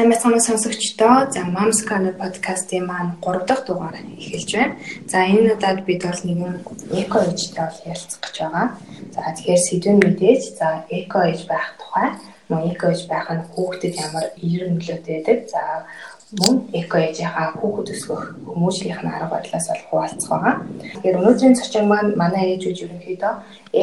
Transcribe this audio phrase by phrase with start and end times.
[0.00, 1.16] Сайн байцгаана сонсогчдоо.
[1.30, 4.74] За Mamscana подкастын маань 3 дахь дугаар эхэлж байна.
[5.12, 6.54] За энэ удаад бид бол нэгэн
[7.00, 8.66] эко ээжтэй бол ярилцах гэж байгаа.
[9.12, 12.08] За тэгэхээр сэдвэн мэдээж за эко ээж байх тухай
[12.48, 15.38] мөн эко ээж байх нь хүүхдэд ямар эер нөлөөтэй байдаг.
[15.52, 15.62] За
[16.40, 20.56] мөн эко ээжийнхаа хүүхэд өсгөх хүмүүжлийнх нь арга барилаас бол хуваалцах байгаа.
[20.96, 23.32] Тэгэхээр өнөөдрийн зочин маань манай ээжүүд ерөнхийдөө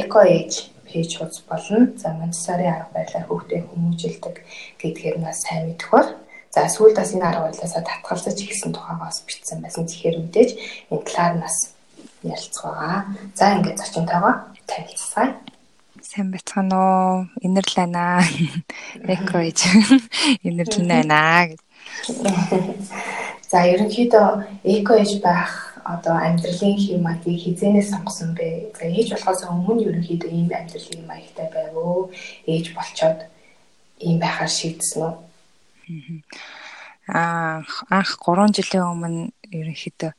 [0.02, 0.54] эко ээж
[0.98, 1.94] пэйж хуудас болно.
[2.02, 4.36] За Монтессори арга барилаар хүүхдээ хүмүүжилдэг
[4.82, 6.08] гэдгээр нь бас сайн мэдэх баг.
[6.50, 9.86] За сүүлд бас энэ арга барилаасаа татгалзаж эхэлсэн тухайгаас бичсэн байсан.
[9.86, 10.50] Тэгэхээр мэдээж
[10.90, 11.56] энэ талаар нас
[12.26, 13.02] ярилцах байгаа.
[13.38, 14.34] За ингээд зочинтойгоо
[14.66, 15.28] танилцсаа.
[16.02, 17.30] Сайн бацхан уу?
[17.46, 18.26] Инэрл байна.
[19.14, 19.70] Эко ээж.
[20.42, 21.62] Инэрл байна гэж.
[23.48, 24.28] За ерөнхийдөө
[24.66, 28.76] эко ээж байх одоо амьдралын хэм маягийг хизээнээс сонгосон бэ?
[28.76, 32.12] За ээж болохоос өмнө ерөнхийдөө ийм амьдралын маягтай байв өө.
[32.52, 33.20] Ээж болчоод
[34.04, 35.14] ийм байхаар шийдсэн үү?
[37.08, 40.12] Аа анх 3 жилийн өмнө ерөнхийдөө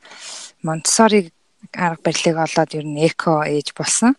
[0.65, 1.29] Монтсори
[1.77, 4.17] арга барилыг олоод ер нь эко ээж болсон.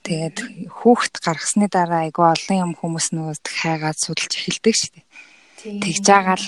[0.00, 0.36] Тэгээд
[0.80, 5.05] хүүхэд гаргасны дараа айгүй олон юм хүмүүс нөгөө хайгаад судалж эхэлдэг шүү дээ.
[5.64, 6.46] Тэгж жагаал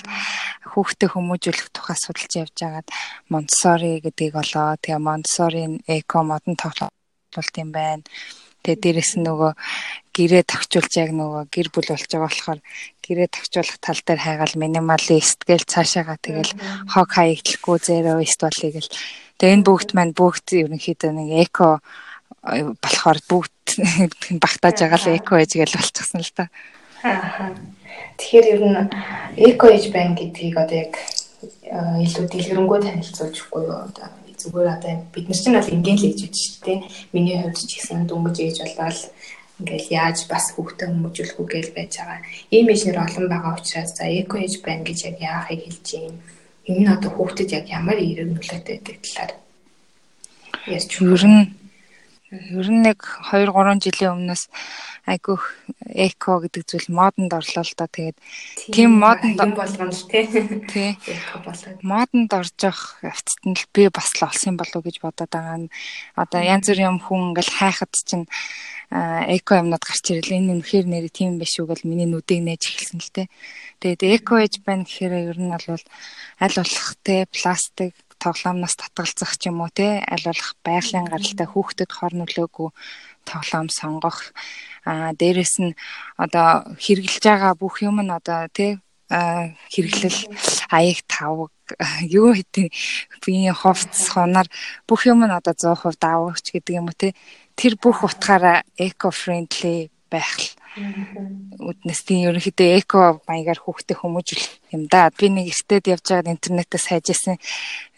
[0.68, 2.88] хүүхдээ хүмүүжүүлэх тухай судалж явж байгаад
[3.32, 4.76] Монтсори гэдгийг олоо.
[4.76, 8.04] Тэгээ Монтсорийн эко модон тоглолт юм байна.
[8.62, 9.52] Тэгээ дээрэс нь нөгөө
[10.12, 12.60] гэрээ тогтчулж яг нөгөө гэр бүл болж байгаа болохоор
[13.00, 16.52] гэрээ тогтчулах тал дээр хайгаал минималист гээл цаашаага тэгэл
[16.92, 18.92] хог хаягдлахгүй зеро ист болъё гэл.
[19.38, 21.80] Тэгээ энэ бүгд маань бүгд ерөнхийдөө нэг эко
[22.44, 23.56] э, болохоор бүгд
[24.42, 26.50] багтааж байгаа л эко гэж болчихсон л та.
[27.06, 27.54] Аа.
[28.18, 28.78] Тэгэхээр ер нь
[29.36, 30.94] эко ээж байна гэдгийг одоо яг
[32.04, 36.58] илүү дэлгэрэнгүй танилцуулчихгүй юу одоо зүгээр одоо бид нар чинь бол ингээл ээж гэж шүү
[36.64, 36.78] дээ.
[37.12, 39.10] Миний хувьд ч гэсэн дөнгөж ээж болоод
[39.58, 42.20] ингээл яаж бас хүүхдээ хүмүүжүүлэх үү гэж байж байгаа.
[42.54, 46.14] Ийм ээжнэр олон байгаа учраас за эко ээж байна гэж яг яахыг хэлж юм.
[46.70, 49.32] Энэ нь одоо хүүхдэд яг ямар эерэг нөлөөтэй байдаг талаар
[50.70, 50.92] ярьж
[51.26, 51.57] нь
[52.28, 53.00] ер нь нэг
[53.32, 54.42] 2 3 жилийн өмнөөс
[55.08, 55.44] айгүйх
[55.88, 57.88] эко гэдэг зүйл модонд орлоо л да.
[57.88, 58.16] Тэгээд
[58.68, 60.28] тийм модонд болгоно л тий.
[60.68, 60.90] Тий.
[61.80, 65.56] Модонд орж явах явцад нь л би бас л олсон болов уу гэж бодоод байгаа
[65.64, 65.72] нь.
[66.20, 68.28] Одоо янз бүрийн юм хүн ингээл хайхад чинь
[68.88, 73.00] эко юмнууд гарч ирэл энэ үнэхээр нэр тийм биш үү гэл миний нүдийг нээж эхэлсэн
[73.00, 73.22] л те.
[73.80, 75.64] Тэгээд эко ээж байна гэхээр ер нь бол
[76.40, 80.02] аль болох те пластик тоглоомноос татгалзах ч юм уу те?
[80.04, 82.68] Аль болох байгалийн гаралтай хүүхдэд хор нөлөөгүй
[83.24, 84.34] тоглоом сонгох.
[84.84, 85.78] А дээрэс нь
[86.18, 88.78] одоо хэрэгжилж байгаа бүх юм нь одоо тий
[89.08, 90.20] хэрэглэл
[90.68, 91.52] аяг тавг
[92.20, 92.68] юу хэдий
[93.24, 94.48] биеийн хувцс хоноор
[94.84, 97.12] бүх юм нь одоо 100% давагч гэдэг юм уу тий
[97.56, 100.57] тэр бүх утгаараа эко френдли байх
[101.58, 105.10] үднэс тийм ерөнхийдөө эко маягаар хүүхдээ хүмүүжүүлэх юм да.
[105.10, 107.36] Би нэг эртэд явж байгаад интернетээс хайж исэн.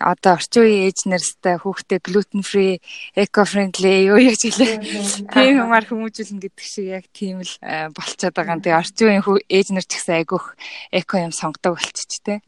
[0.00, 2.80] Одоо орчин үеийн ээж нарстай хүүхдээ gluten free,
[3.14, 5.28] eco friendly юу яаж хэлээ.
[5.28, 8.64] Тийм юмар хүмүүжүүлнэ гэдэг шиг яг тийм л э, болчиход байгаа юм.
[8.64, 10.47] Тэгээ орчин үеийн ээж нар ч гэсэн айгүйх
[10.94, 12.41] эко юм сонгодог болчих тээ.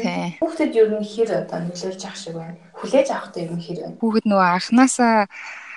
[0.00, 0.38] Тийм.
[0.40, 2.56] Хүүхдэд ер нь хэр одоо нөлөөлж ах шиг байна.
[2.78, 3.98] Хүлээж авахтай ер нь хэр байна.
[4.00, 5.28] Хүүхэд нөгөө анханасаа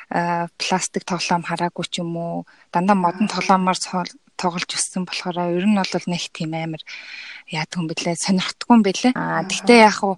[0.09, 3.77] пластик тоглоом хараагүй ч юм уу дандаа модон тоглоомоор
[4.37, 6.81] тоглож өссөн болохоор ер нь бол нэг тийм амар
[7.49, 9.13] яадаг юм бэлээ сонирхдаггүй юм бэлээ.
[9.17, 10.15] Аа тэгтээ яг уу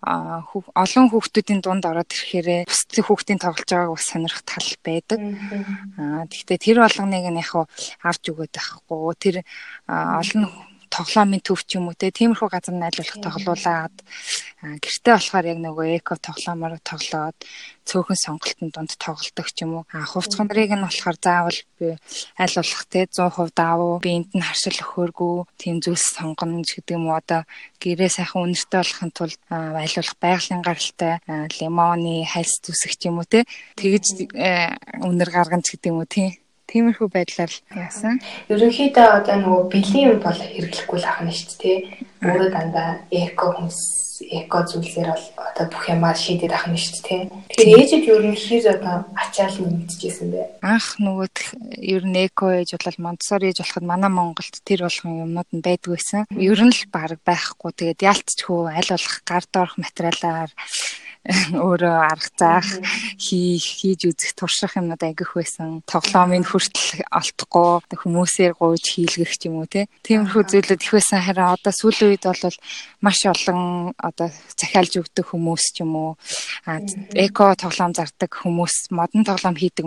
[0.00, 5.20] олон хүүхдүүдийн дунд ороод ирэхээр бусдын хүүхдийн тоглож байгааг бас сонирх тал байдаг.
[6.00, 7.52] Аа тэгтээ тэр болгоныг нь яг
[8.00, 9.14] авч өгöd байхгүй.
[9.20, 9.36] Тэр
[9.88, 10.48] олон
[10.90, 13.94] тоглоомын төв ч юм уу те тиймэрхүү газар найруулах тоглуулад
[14.60, 17.38] гэртээ болохоор яг нөгөө эко тоглоомоор тоглоод
[17.88, 19.84] цөөхөн сонголтын дунд тоглолдог ч юм уу.
[19.88, 21.96] Хувцсан нарыг нь болохоор заавал би
[22.38, 27.08] аль болох те 100% давуу би энд нь харшил өхөөргүй тийм зүйлс сонгоно гэдэг юм
[27.08, 27.18] уу.
[27.18, 27.42] Одоо
[27.82, 31.14] гэрээ сайхан үнэртэй болохын тулд аль болох байгалийн гаралтай
[31.58, 33.48] лимоны хальс зүсэх ч юм уу те
[33.80, 36.36] тэгж э, үнэр гаргана ч гэдэг юм уу тийм
[36.70, 38.22] Тиймэрхүү байдлаар яасан.
[38.46, 41.78] Ерөнхийдөө одоо нөгөө бэлгийн юм бол хэрэглэхгүй л ахна шүү дээ.
[42.22, 43.78] Өөрөө дандаа эко хүнс
[44.30, 47.22] эко зүйлсээр бол одоо бүх юмаа шийдээд ахна шүү дээ.
[47.50, 50.62] Тэгэхээр ээжид ер нь хэр одоо ачаал мэдчихсэн бэ?
[50.62, 51.28] Анх нөгөө
[51.80, 55.90] ер нь эко ээж болол Монтсори ээж болоход манай Монголд тэр болгон юмнууд нь байдаг
[55.96, 56.22] байсан.
[56.36, 57.70] Ер нь л баг байхгүй.
[57.72, 60.50] Тэгээд яалтчгүй аль болох гар доорх материалаар
[61.28, 62.68] өөрөө арга заах
[63.20, 65.84] хийх хийж үзэх турших юмнууд агих байсан.
[65.84, 71.20] Тоглоомын хүртэл олдохгүй хүмүүсээр гуйж хийлгэх юм уу тиймэрхүү зүйлүүд их байсан.
[71.20, 72.56] Харин одоо сүүлийн үед бол
[73.04, 76.10] маш олон одоо захиалж өгдөг хүмүүс ч юм уу
[77.12, 79.84] эко тоглоом зардаг хүмүүс модон тоглоом хийдэг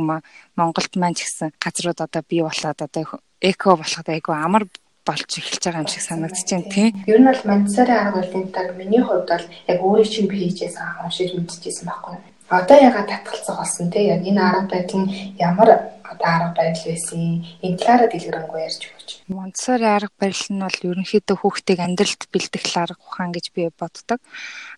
[0.54, 3.04] Монголд маань ч гэсэн газрууд одоо бий болоод одоо
[3.42, 4.70] эко болоход айгүй амар
[5.08, 6.88] болж эхэлж байгаа юм шиг санагдаж байна тий.
[7.12, 11.30] Ер нь бол Монтессори арга барилын таг миний хувьд бол яг өөрөө чинь PhD-с уншиж
[11.36, 12.16] мэдчихсэн байхгүй.
[12.50, 15.70] Одоо ягаад татгалцах болсон те яг энэ арга байдал нь ямар
[16.12, 19.28] одоо арга байдал байсан энэ талаараа дэлгэрэнгүй ярьж өгч.
[19.28, 24.20] Монтессори арга барил нь бол ерөнхийдөө хүүхдийг амьдралд бэлтгэх арга ухаан гэж би боддог.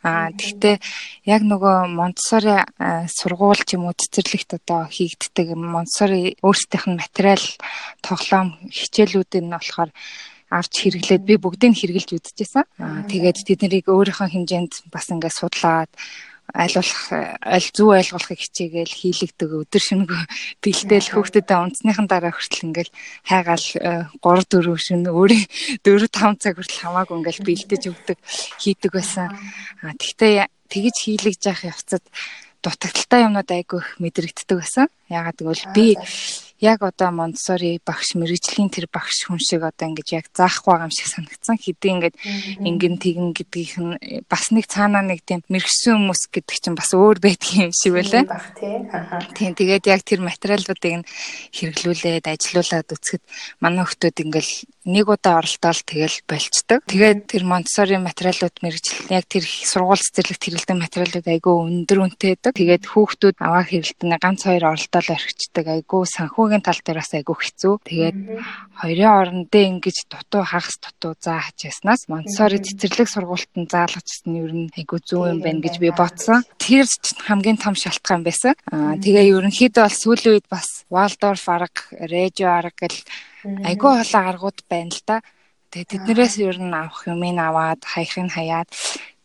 [0.02, 0.82] Аа тэгвэл
[1.26, 2.66] яг нөгөө Монтессори
[3.06, 7.46] сургууль ч юм уу цэцэрлэгт одоо хийгддэг Монтессори өөрсдийнх нь материал
[8.02, 9.92] тоглоом хичээлүүд нь болохоор
[10.50, 12.66] авч хэрэглээд би бүгдийг хэрэгжилж үзчихсэн.
[12.82, 15.90] Аа тэгээд тэднийг өөрийнхөө хэмжээнд бас ингээд судлаад
[16.54, 17.02] айлуулах
[17.42, 20.22] аль зөв ойлгуулахыг хичээгээл хийлэгдэг өдөр шөнөгүй
[20.62, 22.92] бэлдээл хүүхдэдээ унтсныхан дараа хүртэл ингээл
[23.26, 23.68] хайгаал
[24.22, 25.42] 3 4 шөнө өөрөө
[25.82, 28.18] 4 5 цаг хүртэл хамаагүй ингээл бэлдэж өгдөг
[28.62, 29.34] хийдэг байсан.
[29.82, 32.04] Тэгтээ тэгэж хийлэгж явах явцад
[32.62, 34.88] дутагдaltaй юмнууд айгүй их мэдрэгддэг байсан.
[35.10, 35.98] Ягаад гэвэл би
[36.60, 40.96] яг одоо Монтсори багш мэрэгжлийн тэр багш хүн шиг одоо ингэж яг заахгүй байгаа юм
[40.96, 41.58] шиг санагдсан.
[41.60, 42.16] Хэдий ингээд
[42.64, 47.20] ингэн тэгэн гэдгийнх нь бас нэг цаанаа нэг тийм мэрэгсэн хүмүүс гэдэг чинь бас өөр
[47.20, 48.24] байдгийн юм шиг байлаа.
[49.36, 51.08] Тийм тэгээд яг тэр материалуудыг нь
[51.52, 53.24] хэрэглүүлээд ажилуулад үцхэд
[53.60, 54.54] манай хүмүүс ингээл
[54.86, 56.86] нэг удаа оролдоод тэгэл болцдог.
[56.86, 62.54] Тэгээд тэр Монтсори материалууд мэрэгжил яг тэр сургууль цэцэрлэгт хэрэглэдэг материалууд айгүй өндөр үнэтэйдэг.
[62.54, 66.02] Тэгээд хүүхдүүд аваа хэрэглэдэг ганц хоёр оролдоод орхичдаг айгүй
[66.46, 67.74] санхүүгийн тал дээр бас айгүй хэцүү.
[67.82, 68.18] Тэгээд
[68.78, 74.70] хоёрын орондоо ингэж дутуу хагас дутуу зааж яснаас Монтсори цэцэрлэг сургуультанд заалгачсан нь ер нь
[74.78, 76.46] айгүй зүүн юм байна гэж би бодсон.
[76.62, 76.86] Тэр
[77.26, 78.54] хамгийн том шалтгаан байсан.
[78.70, 83.00] Аа тэгээ ерөнхийдөө бол сүүлийн үед бас Валдорф арга, Режо арга гэл
[83.66, 85.18] айгүй хоолой аргууд байна л да.
[85.74, 88.70] Тэгээ тэднэрээс ер нь авах юмыг аваад хаягыг хаяад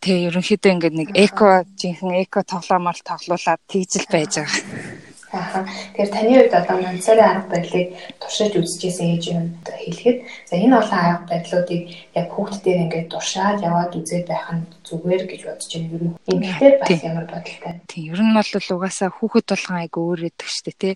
[0.01, 5.00] тэгээ ерөнхийдөө ингээд нэг эко жинхэнэ эко тоглоомор тоглуулад тэгжил байж байгаа.
[5.31, 5.63] Аа.
[5.95, 7.89] Тэгэхээр таны хувьд одоо Монтсори арга барилыг
[8.19, 10.19] туршиж үзчихсэн ээж юм хэлэхэд
[10.51, 11.83] за энэ олон арга байдлуудыг
[12.19, 15.95] яг хүүхдүүдээр ингээд туршаад яваад үзээд байх нь зүгээр гэж бодож байна.
[15.95, 17.75] Ер нь ингэхээр бас ямар бодолтой.
[17.87, 18.11] Тийм.
[18.11, 20.95] Ер нь бол угаасаа хүүхэд болгон айгу өөр байдаг штэ тий.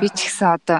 [0.00, 0.78] Би ч гэсэн одоо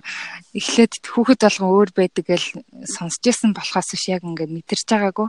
[0.56, 2.42] эхлээд хүүхэд болгон өөр байдаг гэж
[2.88, 5.28] сонсч байсан болохоос биш яг ингээд мэдэрч байгаагүй.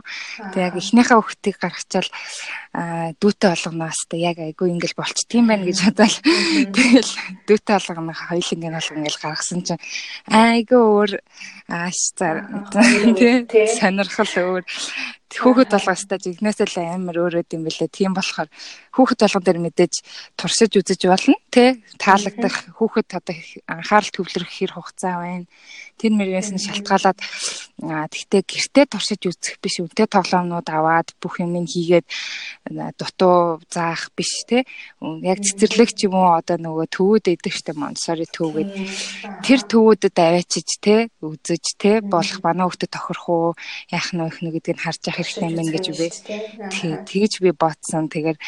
[0.56, 2.10] Тэг яг эхнийхээ хүүхдийг гаргачаал
[3.20, 6.16] дүүтэй болгоноос та яг айгу ингээл болч тийм байна гэж бодоол.
[6.72, 7.12] Тэгэл
[7.66, 9.82] дүүтэй болгоно хоёулангийн болгон ингээл гаргасан чинь
[10.30, 11.10] айгу өөр
[11.68, 12.38] ааш цаар
[13.50, 14.62] тий сонирхол өөр
[15.26, 17.90] Хүүхэд болгоостай жигнэсээ л амар өөрөөд юм бэлээ.
[17.90, 18.46] Тийм болохоор
[18.94, 19.94] хүүхэд болгон дээр мэдээж
[20.38, 21.34] туршиж үзэж болно.
[21.50, 23.34] Тэ таалагдах хүүхэд одоо
[23.66, 25.50] анхаарал төвлөрөх хэр хугацаа байна.
[25.98, 27.18] Тэр мөрөөс нь шалтгаалаад
[27.82, 32.06] тэгтээ гэртээ туршиж үзэх биш үнтэй тоглоомнууд аваад бүх юм хийгээд
[32.94, 34.62] дутуу заах биш те.
[35.02, 38.70] Яг цэцэрлэг ч юм уу одоо нөгөө төвүүд идэг штэ Монсори төвгээд
[39.42, 43.48] тэр төвүүдэд аваачиж те үзэж те болох манай хүүхдэд тохирох уу
[43.90, 46.06] яах нь вэ гэдгийг харж хэрэгтэй юм гэж би
[47.08, 48.06] тэгж би бодсон.
[48.12, 48.38] Тэгэхээр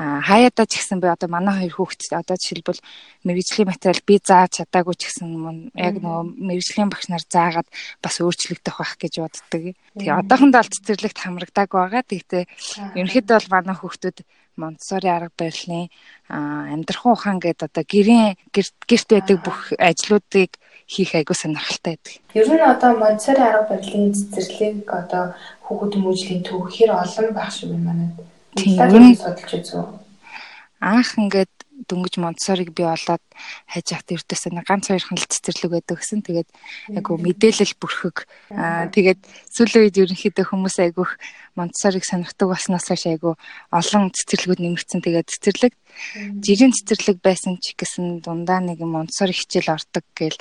[0.00, 2.80] хаяадаа ч гэсэн би одоо манай хоёр хүүхэд одоо жишээлбэл
[3.28, 5.28] мэрэгжлийн материал би зааж чадаагүй ч гэсэн
[5.76, 7.68] яг нөгөө мэрэгжлийн багш нар заагаад
[8.00, 9.76] бас өөрчлөгдөх байх гэж боддог.
[9.76, 12.02] Тэгээ одоохондоо алт цэцэрлэгт хамрагдааг байгаа.
[12.08, 12.44] Тэгтээ
[12.96, 14.18] ерөнхийдөө бол манай хүүхдүүд
[14.60, 15.88] Монтсори арга барилын
[16.28, 20.50] амьдрахын ухаан гэдэг одоо гэрийн гэрт байдаг бүх ажлуудыг
[20.92, 22.14] хийх айгуу сонирхолтой байдаг.
[22.34, 25.24] Ер нь одоо Монтсори арга барилын цэцэрлэг одоо
[25.64, 28.14] хүүхэд хүмүүжлийн төв хэр олон байх шиг байна манайд.
[28.58, 29.86] Тийм судалж үзв.
[30.80, 31.54] Анх ингээд
[31.88, 33.24] дөнгөж Монтсориг би олоод
[33.70, 36.20] хайж явах эртээс нэг ганц хоёрхан л цэцэрлэг байдаг гэсэн.
[36.26, 36.48] Тэгээд
[36.96, 38.16] айгу мэдээлэл бүрхэг.
[38.52, 39.20] Аа тэгээд
[39.54, 41.16] сүүлийн үед ерөнхийдөө хүмүүс айгуух
[41.56, 43.40] Монтсориг сонирхдаг болсноос хойш айгу
[43.72, 45.00] олон цэцэрлэгүүд нэмэгдсэн.
[45.00, 45.72] Тэгээд цэцэрлэг
[46.44, 50.38] жирийн цэцэрлэг байсан ч гэсэн дундаа нэг Монтсори хичээл ордог гээл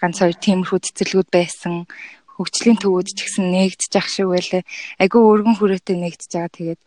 [0.00, 1.86] ганц хоёр тиймэрхүү цэцэрлэгүүд байсан
[2.34, 4.62] хөгжлийн төвүүд ч гэсэн нээгдэж ах шиг байлаа.
[4.98, 6.50] Айгүй өргөн хүрээтэй нээгдэж байгаа.
[6.50, 6.80] Тэгээд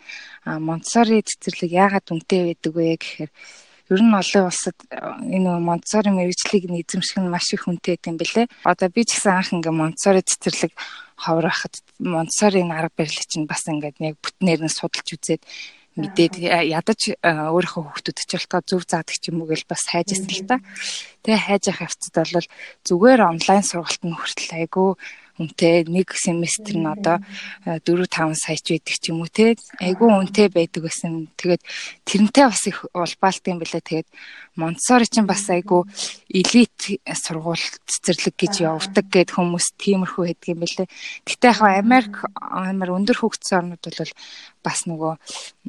[0.60, 3.32] Монтсори цэцэрлэг яагаад үнэтэй байдаг вэ гэхээр
[3.90, 8.52] ер нь олон улсад энэ Монтсори мэрэгжлийг эзэмших нь маш их хүнтэй юм бэлээ.
[8.68, 10.74] Одоо би ч гэсэн анх ингээ Монтсори цэцэрлэг
[11.16, 15.42] ховроход Монтсорийн арга барилыг чинь бас ингээд яг бүтнээр нь судалж үзээд
[15.98, 20.30] мэдээд ядаж өөрийнхөө хүүхдүүд ч болтоо зөв заадаг ч юм уу гэж бас хайж ирсэн
[20.30, 20.58] л та.
[21.26, 22.48] Тэгээ хайж явах явцад бол
[22.86, 24.90] зүгээр онлайн сургалт нь хүртэл айгүй
[25.38, 27.22] үнэтэй нэг семестр нь одоо
[27.66, 31.30] 4 5 сая ч байдаг ч юм уу те айгүй үнэтэй байдаг гэсэн.
[31.38, 31.62] Тэгээд
[32.06, 33.82] тэрнтэй бас их улбаалт юм билээ.
[33.86, 34.10] Тэгээд
[34.58, 35.86] Монтсори чинь бас айгүй
[36.34, 40.88] элит сургууль цэцэрлэг гэж явдаг гэд хүмүүс тиймэрхүү байдаг юм билээ.
[41.30, 44.14] Гэтэ яг Америк амар өндөр хөгжсөн орнууд бол
[44.66, 45.14] бас нөгөө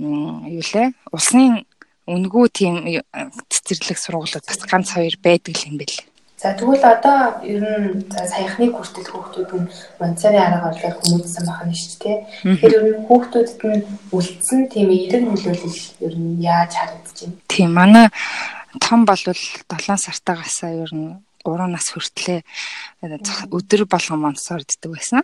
[0.01, 1.69] юу лээ улсын
[2.09, 2.75] үнгүү тийм
[3.53, 6.18] цэцэрлэг сургуулиуд бас ганц хоёр байдаг юм билээ.
[6.39, 11.63] За тэгвэл одоо ер нь за саяхны хүртэл хүүхдүүд нь Монцари арга орлоор хүмүүжсэн байх
[11.67, 12.17] нь шүү дээ.
[12.47, 13.83] Тэгэхээр ер нь хүүхдүүдэд нь
[14.15, 17.43] үлдсэн тийм эерэг нөлөөлөл ер нь яаж харагдаж байна?
[17.51, 18.07] Тийм манай
[18.79, 21.19] том болвол 7 сартаагаас ер нь
[21.49, 22.41] 3 нас хүртлээ
[23.49, 25.23] өдөр болгон монсорддаг байсан.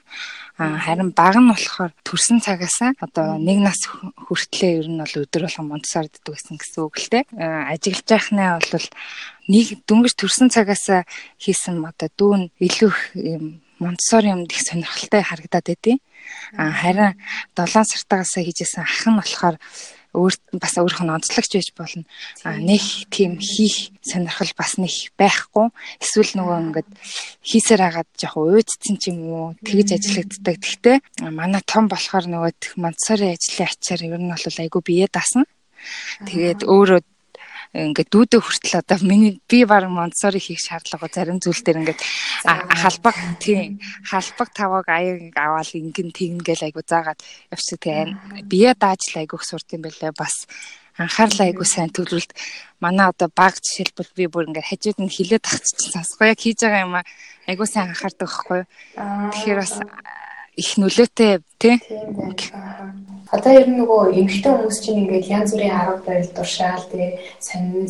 [0.57, 5.69] Харин баг нь болохоор төрсэн цагаас одоо 1 нас хүртлээ ер нь бол өдөр болгон
[5.69, 7.25] монсорддаг байсан гэсэн үг л дээ.
[7.69, 8.88] Ажиглаж байхнаа бол
[9.52, 10.88] нэг дөнгөж төрсэн цагаас
[11.37, 15.99] хийсэн одоо дүүн илүү юм Монтсори юмд их сонирхолтой харагдаад байдیں۔
[16.57, 17.19] А харин
[17.59, 19.57] 7 сартаагаас хийжсэн ах нь болохоор
[20.14, 22.04] өөр бас өөрөх нь онцлогч байж болно.
[22.47, 25.68] Нэг тийм хийх сонирхол бас нэг байхгүй.
[25.99, 26.90] Эсвэл нөгөө ингээд
[27.42, 30.56] хийсээр агаад яг уйдцсан ч юм уу тэгж ажиллагддаг.
[30.62, 30.97] Гэхдээ
[31.35, 35.44] манай том болохоор нөгөө Монтсори ажлын ачаар ер нь бол айгүй бие даасан.
[36.25, 37.00] Тэгээд өөрөө
[37.75, 42.00] ингээд дүүдэ хүртэл одоо миний би баг Монтсори хийх шаардлага зарим зүйл дээр ингээд
[42.47, 47.19] халбаг тийм халбаг таваг аяг аваад ингэн тэгнгээл айгу заагаад
[47.50, 50.47] явчих тэгээ бие дааж л айгух сурд юм байлаа бас
[50.95, 52.31] анхаарлаа айгу сайн төлөвлөлт
[52.78, 56.87] манай одоо баг жишээлбэл би бүр ингээд хажууд нь хилээд тахчихсан сонсгоо яг хийж байгаа
[56.87, 56.95] юм
[57.50, 58.62] айгу сайн анхаардаг байхгүй
[59.35, 59.75] тэгэхээр бас
[60.54, 61.76] их нөлөөтэй тий.
[63.34, 67.10] Одоо ер нь нөгөө эмэгтэй хүмүүс чинь ингээд янз бүрийн арга барил дуршаал тэгээ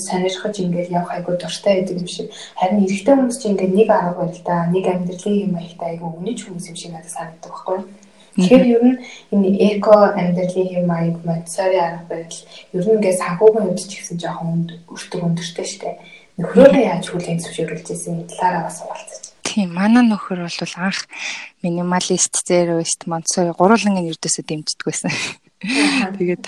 [0.00, 2.32] сонирхож ингээд явах айгуу дуртай байдаг юм шиг.
[2.56, 6.66] Харин эрэгтэй хүмүүс чинь ингээд нэг арга барилдаа нэг амьдралын юм аягтай айгуу өнөж хүмүүс
[6.72, 7.84] юм шиг надад санагддаг байхгүй юу?
[8.34, 8.98] Тэгэхээр ер нь
[9.36, 12.40] энэ эко амьдралын хэм маяг Монтсори арга барил
[12.72, 16.00] ер нь ингээд санхүүгийн хувьд ч гэсэн жоохон өртөг өндөртэй штэ.
[16.40, 19.34] Нөхрөөрөө яаж хүлээн зөвшөөрүүлж ирсэн талаараа бас уулзах.
[19.54, 21.06] Тийм манай нөхөр бол анх
[21.62, 25.14] минималист зероист монцой гурвангийн ердөөсөө дэмждэг байсан.
[26.18, 26.42] Тэгээд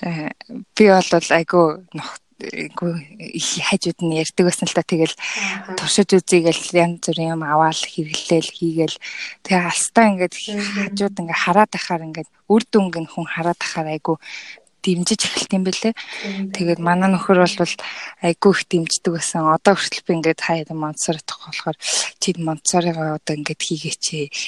[0.00, 0.32] э,
[0.72, 2.08] би бол айгүй нөх
[2.40, 2.92] айгүй
[3.36, 4.80] их хажууд нь ярьдаг байсан л та.
[4.80, 5.12] Тэгэл
[5.76, 8.96] туршиж үзийгээл янз бүрийн юм аваал хэрэглээл хийгээл.
[9.44, 14.16] Тэгээ алстаа ингээд хажууд ингээд хараад ахаар ингээд үр дүнг нь хүн хараад ахаар айгүй
[14.88, 15.92] дэмжиж эхэлт юм бэлээ.
[16.56, 17.74] Тэгээд манай нөхөр бол
[18.24, 19.44] айгүй их дэмждэг байсан.
[19.52, 21.76] Одоо хүртэл би ингээд хаяад Монтсор тох болохоор
[22.16, 24.04] чи Монтсорыгаа одоо ингээд хийгээч.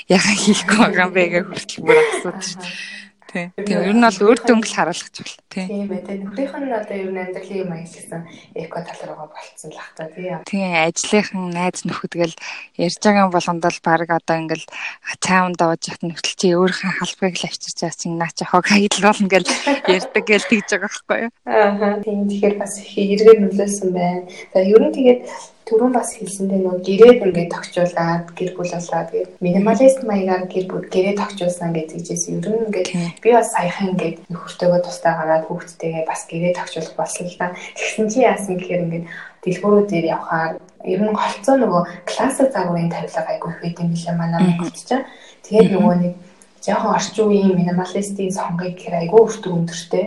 [0.09, 3.10] Яга хийхгүй байгаа юм бэ гэж хүртэл бүр асуудаг шүү дээ.
[3.31, 3.53] Тийм.
[3.55, 3.79] Тийм.
[3.87, 5.37] Ер нь бол өөр дөнгөл харуулгач бол.
[5.55, 6.03] Тийм ээ.
[6.03, 8.23] Тэгээ нөхрийнх нь одоо ер нь амьдралын юм аягласан
[8.59, 10.43] эко тал руугаа болцсон л ах та тийм.
[10.51, 10.75] Тийм.
[10.75, 12.35] Ажлынхан найз нөхөдгөл
[12.75, 14.67] ярьж байгаа болгонд л баг одоо ингээл
[15.23, 19.07] цаавн давж яхад нөхцөл чи өөрийнхөө халбыг л авчирч байгаа чинь наа чи хог хаягдл
[19.07, 19.51] болно гэл
[19.87, 21.33] ярьдаг гэл тэгж байгаа байхгүй юу.
[21.47, 22.03] Аа.
[22.03, 22.27] Тийм.
[22.27, 24.27] Тэгэхээр бас их эргээр нөлөөсөн байна.
[24.51, 25.21] За ер нь тэгээд
[25.71, 30.87] түрүүн бас хэлсэндээ нөгөө гэрээд ингээд тогтчуулаад гэр бүл болоод тэгээд минималист маягаар гэр бүл
[30.91, 32.43] гэрээ тогтчуулсан гэж хэлжсэн.
[32.43, 32.89] Ер нь ингээд
[33.23, 37.55] би бас саяхан ингээд нөхөртөөгөө тустай гараад хүүхдтэйгээ бас гэрээ тогтчуулах болсон л та.
[37.79, 39.07] Тэгсэн чи яасан гэхээр ингээд
[39.47, 44.15] дэлгүүрүүд дээр явхаар ер нь голцоо нөгөө классик загварын тавилга айгүй их байт юм билээ
[44.19, 44.91] манай Монголд ч.
[45.47, 46.15] Тэгээд нөгөө нэг
[46.67, 50.07] жоохон орчин үеийн минималистийн сонгыг гэхээр айгүй өртөг өндөртэй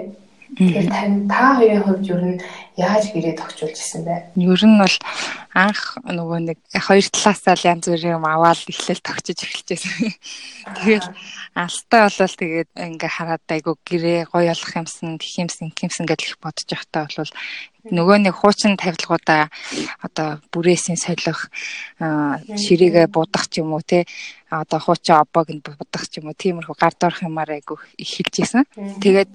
[0.53, 2.37] Тэгэхээр тань та хоёрын хувьд ер нь
[2.77, 4.37] яаж гэрээ тогтчулж исэн бэ?
[4.37, 4.97] Ер нь бол
[5.53, 10.13] анх нөгөө нэг хоёр талаасаа л янз бүрийн юм аваад эхлээл тогтчиж эхэлжсэн.
[10.77, 11.07] Тэгэл
[11.57, 16.41] алтаа болол тэгээд ингээ хараад айгу гэрээ гоё болох юмсан, тэх юмсан, кимсэн гэдэл их
[16.41, 17.33] бодож явахтаа бол
[17.83, 19.51] нөгөө нэг хуучин тавилгуудаа
[19.99, 21.51] одоо бүрээсийн солих
[21.99, 24.07] ширээгээ будах ч юм уу те
[24.61, 28.35] одоо хуучин обог нь будах ч юм уу тиймэрхүү гар дорох юмар айгу их хэлж
[28.45, 28.63] исэн.
[29.01, 29.31] Тэгээд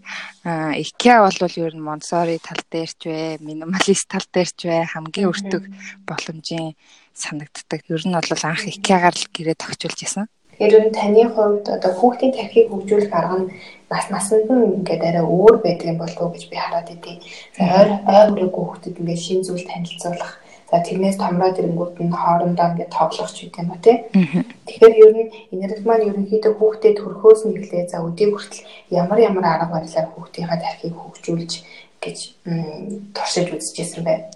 [0.47, 5.31] IKEA бол ер нь Montessori тал дээр ч вэ, минималист тал дээр ч вэ хамгийн
[5.31, 5.63] өртөг
[6.07, 6.79] боломжийн
[7.15, 7.83] санагддаг.
[7.91, 10.27] Ер нь бол анх IKEA-гаар л гэрээ тогтчулж исэн.
[10.59, 13.51] Тэгэхээр таны хувьд одоо хүүхдийн тархийг хөгжүүлэх арга нь
[13.91, 17.23] нас насанд нь ингээд арай өөр байдаг юм болов уу гэж би хараад идэв.
[17.63, 20.43] Ойр ойр хүүхдэд ингээд шин зүйл танилцуулах.
[20.69, 24.05] За тэрнээс томроод ирэнгүүт нь хоорондоо ингээд тоглох ч юм ба тий.
[24.69, 29.45] Тэгэхээр ер нь энерги маань ерөнхийдөө хүүхдэд төрхөөс нь эхлээ за өдийг хүртэл ямар ямар
[29.49, 31.53] арга барилаар хүүхдийнхаа тархийг хөгжүүлж
[32.05, 32.19] гэж
[33.17, 34.29] туршиж үзчихсэн байна.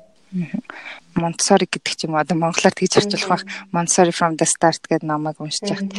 [1.12, 2.25] Montessori гэдэг ч юм уу?
[2.25, 5.93] Одоо монголоор тэгж орчуулах байх Montessori from the start гэдэг намайг уншиж яхад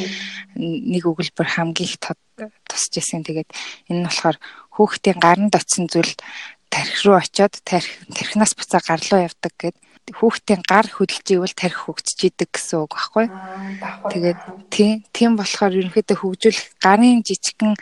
[0.58, 3.22] нэг өгүүлбэр хамгийн их тусч исэн.
[3.22, 3.54] Тэгээд
[3.94, 4.42] энэ нь болохоор
[4.74, 6.18] хүүхдийн гаранд очисон зүйл
[6.74, 9.78] тарих руу очиод тарих тарихнаас буцаа гар руу явдаг гэд
[10.12, 13.26] хүүхдийн гар хөдөлж ивэл тарих хөгжиж идэг гэсэн үг байхгүй.
[14.12, 14.40] Тэгээд
[15.16, 17.74] тийм болохоор ерөнхийдөө хөгжүүлэх гарын жижигхэн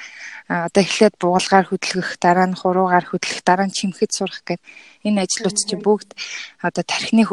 [0.51, 4.61] одоо эхлээд буулгаар хөдөлгөх, дараа нь хуруугаар хөдөлгөх, дараа нь чимхэд сурах гэдэг
[5.07, 6.13] энэ ажлууд чинь бүгд
[6.61, 7.23] одоо тархины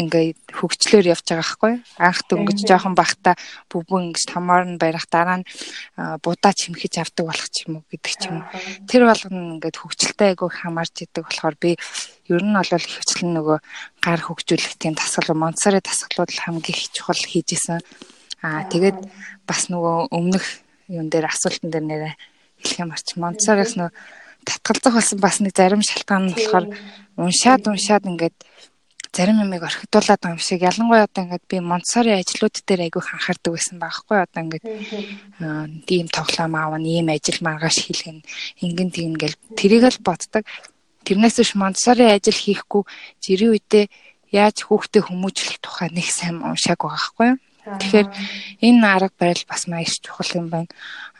[0.00, 3.38] ингээд хөгжлөөр явж байгаа байхгүй анх дөнгөж жоохон бахта
[3.70, 5.46] бүбэн ингэж томоор нь барих дараа нь
[6.24, 8.48] будаа чимхэж авдаг болох ч юм уу гэдэг ч юм уу.
[8.90, 11.78] Тэр болгоно ингээд хөгжилтэй айгуу хамаарч идэг болохоор би
[12.26, 13.58] ер нь бол их хвчлэн нөгөө
[14.02, 17.78] гар хөгжүүлэх тийм дасгал Монсары дасгалууд хамгийн их чухал хийжсэн.
[18.42, 18.98] Аа тэгээд
[19.46, 20.44] бас нөгөө өмнөх
[20.90, 22.10] юун дээр асуултан дээр нэрэ
[22.60, 23.92] хэлэх юм арч Монсараас нөгөө
[24.44, 26.66] татгалзах болсон бас нэг зарим шалтгаан нь болохоор
[27.16, 28.36] уншаад уншаад ингээд
[29.14, 33.52] зарим юмыг орхидуулаад байгаа юм шиг ялангуяа одоо ингээд би Монтсори ажлууд дээр айгүйх анхаардаг
[33.54, 34.64] байсан байхгүй одоо ингээд
[35.94, 38.26] ийм тоглоом аавна ийм ажил маргааш хийлгэн
[38.64, 40.42] ингэн тэгнгээл тэрийг л боддог.
[41.06, 42.82] Тэрнээс биш Монтсори ажил хийхгүй
[43.22, 43.86] жирийн үедээ
[44.34, 47.38] яаж хүүхдээ хүмүүжлэх тухай нэг сайн уншааг байгаа байхгүй юу?
[47.64, 48.08] Тэгэхээр
[48.66, 50.70] энэ арга барил бас маш чухал юм байна.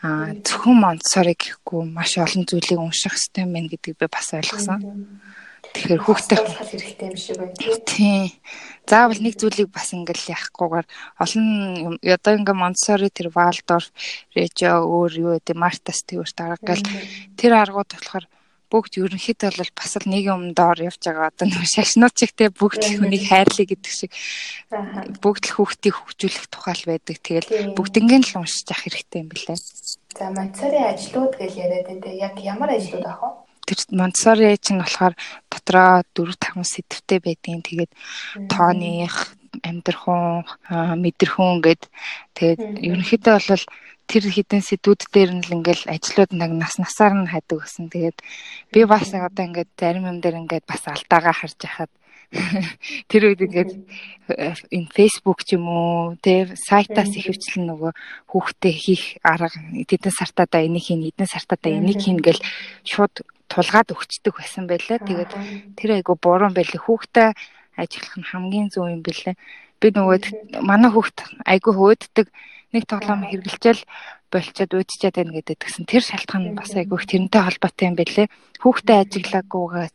[0.03, 4.83] Аа зөвхөн Монтсори гэхгүй маш олон зүйлийг унших хэрэгтэй байна гэдгийг би бас ойлгосон.
[5.73, 7.55] Тэгэхээр хүүхдээ хэрэгтэй юм шиг байна
[7.89, 8.29] тийм.
[8.85, 11.45] Заавал нэг зүйлийг бас ингээл яахгүйгээр олон
[11.97, 13.89] одоо ингээ Монтсори тэр Валдорф,
[14.37, 16.85] Режо өөр юу гэдэг Мартас тэрвэр дарга гэл
[17.33, 18.25] тэр аргууд болохоор
[18.69, 22.81] бүгд ерөнхийдөө бол бас л нэг юм доор явж байгаа одоо нэг шашнууд чигтэй бүгд
[22.81, 24.11] л хүнийг хайрлаа гэдэг шиг
[25.21, 27.17] бүгд л хүүхдийг хөгжүүлэх тухай л байдаг.
[27.21, 29.57] Тэгэл бүгднгийн л уншиж явах хэрэгтэй юм билээ.
[30.17, 33.44] За Монтсори ажлууд гэж яриад энэ яг ямар ажлууд ах вэ?
[33.65, 35.13] Тэр Монтсори чинь болохоор
[35.49, 37.61] дотроо 4 5 сэдвтэй байдгийн.
[37.65, 37.91] Тэгээд
[38.49, 41.81] тооных амьдрахун мэдэрхүүн гэд.
[42.37, 43.65] Тэгээд ерөнхийдөө бол
[44.05, 47.89] тэр хідэн сэдвүүд дээр нь л ингээл ажлууд нэг нас насаар нь хайдаг гэсэн.
[47.89, 48.17] Тэгээд
[48.69, 51.91] би бас одоо ингээд зарим юм дээр ингээд бас алдаагаа харж яхад
[53.11, 53.71] тэр үед ингээд
[54.73, 57.91] энэ Facebook ч юм уу тэ сайтаас ихэвчлэн нөгөө
[58.31, 59.53] хүүхдээ хийх арга
[59.87, 62.41] тэдэн сартаада энийг хийн эдэн сартаада энийг хийн гэл
[62.83, 64.97] шууд тулгаад өгчдөг байсан байлаа.
[64.99, 65.31] Тэгээд
[65.77, 66.81] тэр айгу буруу байлээ.
[66.81, 67.29] Хүүхдээ
[67.77, 69.35] ажиллах нь хамгийн зөв юм бэлээ.
[69.79, 72.27] Би нөгөө манай хүүхд айгу хөөддөг
[72.73, 73.85] нэг тоглоом хэрглэжэл
[74.31, 78.27] болчиход үүдчихэд байна гэдэг гэсэн тэр шалтгаан бас айгу их тэрнтэй холбоотой юм бэлээ.
[78.63, 79.87] Хүүхдээ ажиглаагүйгээ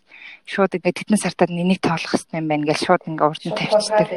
[0.51, 4.09] шууд ингээд тэдэн сартад нэнийг тоолох хэрэгтэй юм байна гэж шууд ингээд урд нь тавьчихдаг.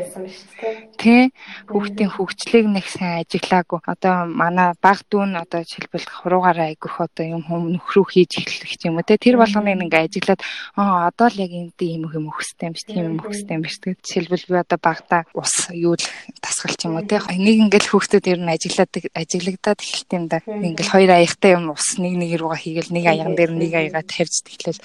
[0.98, 1.30] Тэ
[1.70, 3.80] хүүхдийн хөгжлийг нэг сайн ажиглаагүй.
[3.86, 8.98] Одоо манай баг дүүн одоо жишээлбэл хуруугаараа айгүйх одоо юм хүм нөхрөө хийж эхлэх юм
[8.98, 10.42] уу те тэр болгоныг ингээд ажиглаад
[10.74, 13.78] аа одоо л яг энд юм юм өгөхтэй юм биш тийм юм өгөхтэй юм биш.
[13.78, 16.06] Тэгээд жишээлбэл би одоо багада ус юу л
[16.42, 20.42] тасгалч юм уу те нэг ингээд хүүхдүүд ер нь ажиглаад ажиглагдаад эхэлт юм да.
[20.42, 24.42] Ингээд хоёр аягтай юм ус нэг нэг руугаа хийгээл нэг аяган дээр нэг аягаа тавьж
[24.48, 24.82] тэглэл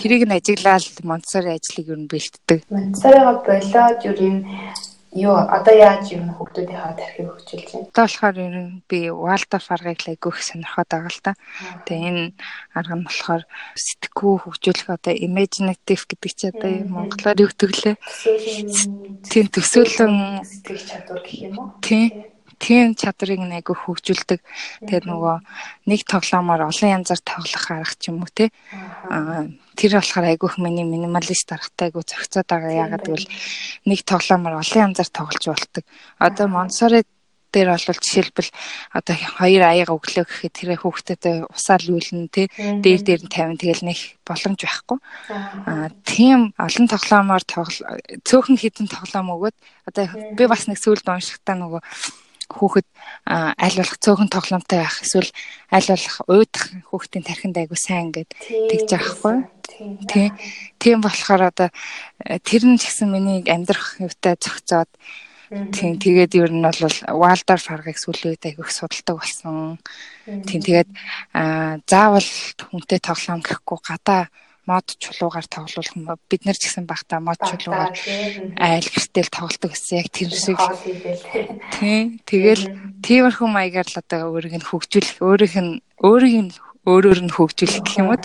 [0.00, 2.60] тэрийг нь ажиглаад Монтсори ажлыг ер нь бэлтдэг.
[2.70, 4.46] Монтсориго болоод ер нь
[5.16, 7.88] юу одоо яаж юм хүүхдүүдийнхаа тархийг хөгжүүлж байна?
[7.90, 11.32] Одоо болохоор ер нь би Waldorf аргыг л айгүйх сонирхоод байгаа л та.
[11.88, 12.24] Тэгээ энэ
[12.78, 13.42] арга нь болохоор
[13.74, 17.96] сэтгэхүй хөгжүүлэх одоо imaginative гэдэг чи одоо монголоор юу гэдэг лээ?
[19.26, 20.14] Тийм төсөөлөн
[20.46, 21.68] сэтгэх чадвар гэх юм уу?
[21.82, 24.40] Тийм тийм чадрыг айгүй хөгжүүлдэг.
[24.88, 25.36] Тэгээд нөгөө
[25.86, 28.50] нэг тоглоомоор олон янзаар тоглох арга ч юм уу те.
[29.10, 32.88] Аа тэр болохоор айгүйх миний минималист аргатай айгүй зохицоод байгаа.
[32.88, 33.28] Ягаад гэвэл
[33.84, 35.84] нэг тоглоомоор олон янзаар тоглож болдог.
[36.18, 37.04] Одоо Монсори
[37.52, 38.50] дээр бол жишээлбэл
[38.92, 42.48] одоо хоёр аяга өглөө гэхэд тэр хүүхдэд усаал юулна тий.
[42.56, 43.56] Дээр дээр нь тавина.
[43.56, 44.98] Тэгэл нэг боломж байхгүй.
[45.64, 49.56] Аа тийм олон тоглоомоор цөөхөн хідэн тоглоом өгөөд
[49.88, 50.04] одоо
[50.36, 51.80] би бас нэг сүйд уншихтаа нөгөө
[52.50, 52.86] хүүхэд
[53.26, 55.30] аль болох цөөхөн тоглоомтой байх эсвэл
[55.70, 58.30] аль болох уйдах хүүхдийн тархинд айгу сайн ингээд
[58.70, 59.36] тэгж яахгүй
[60.10, 60.28] тий
[60.78, 61.68] тийм болохоор одоо
[62.46, 64.90] тэр нь ч гэсэн миний амьдрах юутай зохицоод
[65.50, 69.78] тийм тэгээд ер нь бол Валдар фаргыг сүүлийн үед айгу их судалдаг болсон.
[70.26, 70.90] Тийм тэгээд
[71.86, 72.30] заавал
[72.66, 74.26] хүнтэй тоглоом гэхгүй гадаа
[74.66, 77.94] мод чулуугаар тоглуулах бид нар ч гэсэн багтаа мод чулуугаар
[78.58, 80.60] айл гэртэл тоглолдог гэсэн яг тэр шиг.
[81.78, 82.64] Тийм тэгэл
[83.00, 86.52] тиймэрхүү маягаар л одоо өөрийг нь хөгжүүлэх өөрийнх нь өөрийг нь
[86.86, 88.18] өөрөөр нь хөгжүүлэх гэх юм уу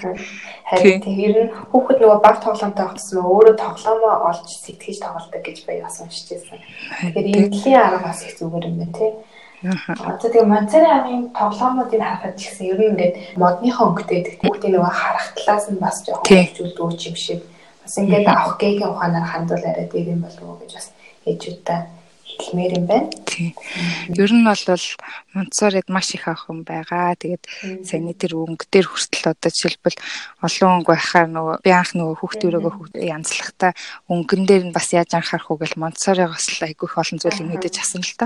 [0.70, 5.82] харин тэр нь хүүхэд нөгөө баг тоглоомтой багтсан өөрөө тоглоомоо олж сэтгэж тоглолдог гэж би
[5.82, 6.62] бас уншиж байсан
[7.10, 9.14] тэгэхээр эмгэлийн арга бас их зүгээр юм байна тийм
[9.62, 14.74] Одоо тэгээ Монцери амын тоглоомуудыг харахад ч гэсэн ер нь ингээд модныхоо өнгөтэй гэдэг хүүхдийн
[14.74, 17.42] нөгөө харах талаас нь бас жоохон хөгжүүлдэг юм шиг.
[17.86, 20.88] Бас ингээд авах гээгийн ухаанаар хандвал арай дээр юм болов уу гэж бас
[21.30, 22.01] ээжүүдтэй
[22.42, 23.10] хэлмээр юм байна.
[23.30, 23.54] Тийм.
[24.18, 24.66] Ер нь бол
[25.34, 27.14] Монцорид маш их авах юм байгаа.
[27.16, 27.44] Тэгээд
[27.86, 29.98] саяны тэр өнгө дээр хүртэл одоо жишээлбэл
[30.42, 33.72] олон өнгө байхаар нөгөө би анх нөгөө хүүхдүүрөөгөө янзлахтаа
[34.10, 38.02] өнгөн дээр нь бас яаж анхаарах уу гэл Монцоригоос л айгүйх олон зүйлийг мэдэж асан
[38.02, 38.26] л та.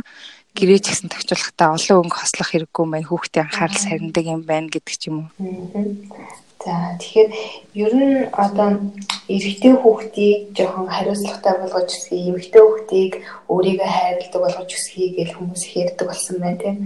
[0.55, 3.09] Гэрээ ч гэсэн төвчлэхдээ олон өнгө хослох хэрэггүй юм байна.
[3.11, 6.44] Хүүхдийн анхаарал сарнидаг юм байна гэдэг ч юм уу.
[6.65, 7.29] За тэгэхээр
[7.77, 8.89] ер нь одоо
[9.29, 13.11] эрэгтэй хүүхдийг жоохон хариуцлагатай болгож өсгий, эмэгтэй хүүхдийг
[13.53, 16.77] өөрийгөө хайрладаг болгож өсгий гэж хүмүүс ярьдаг болсон байна тийм.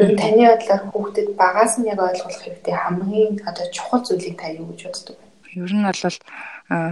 [0.00, 4.48] Ер нь таны бодлоор хүүхдэд багаас нь яг ойлгох хэрэгтэй хамгийн одоо чухал зүйлийг та
[4.56, 5.24] юу гэж боддог вэ?
[5.60, 6.00] Ер нь бол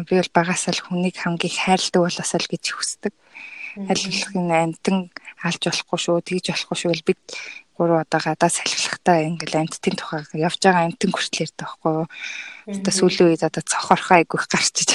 [0.05, 3.13] би бол багаас л хүнийг хамгийн хайрладаг болоосаа л гэж хүсдэг.
[3.75, 5.11] Энэ амтан
[5.43, 7.21] алж болохгүй шүү, тэгж болохгүй шүү гэж бид
[7.77, 12.07] гурав одоо гадаа салхилахтаа ингээл амттын тухай явж байгаа амттын хүртэл ярьдаг байхгүй юу.
[12.71, 14.91] Одоо сүүлийн үед одоо цохорхоо айгүйх гарчиж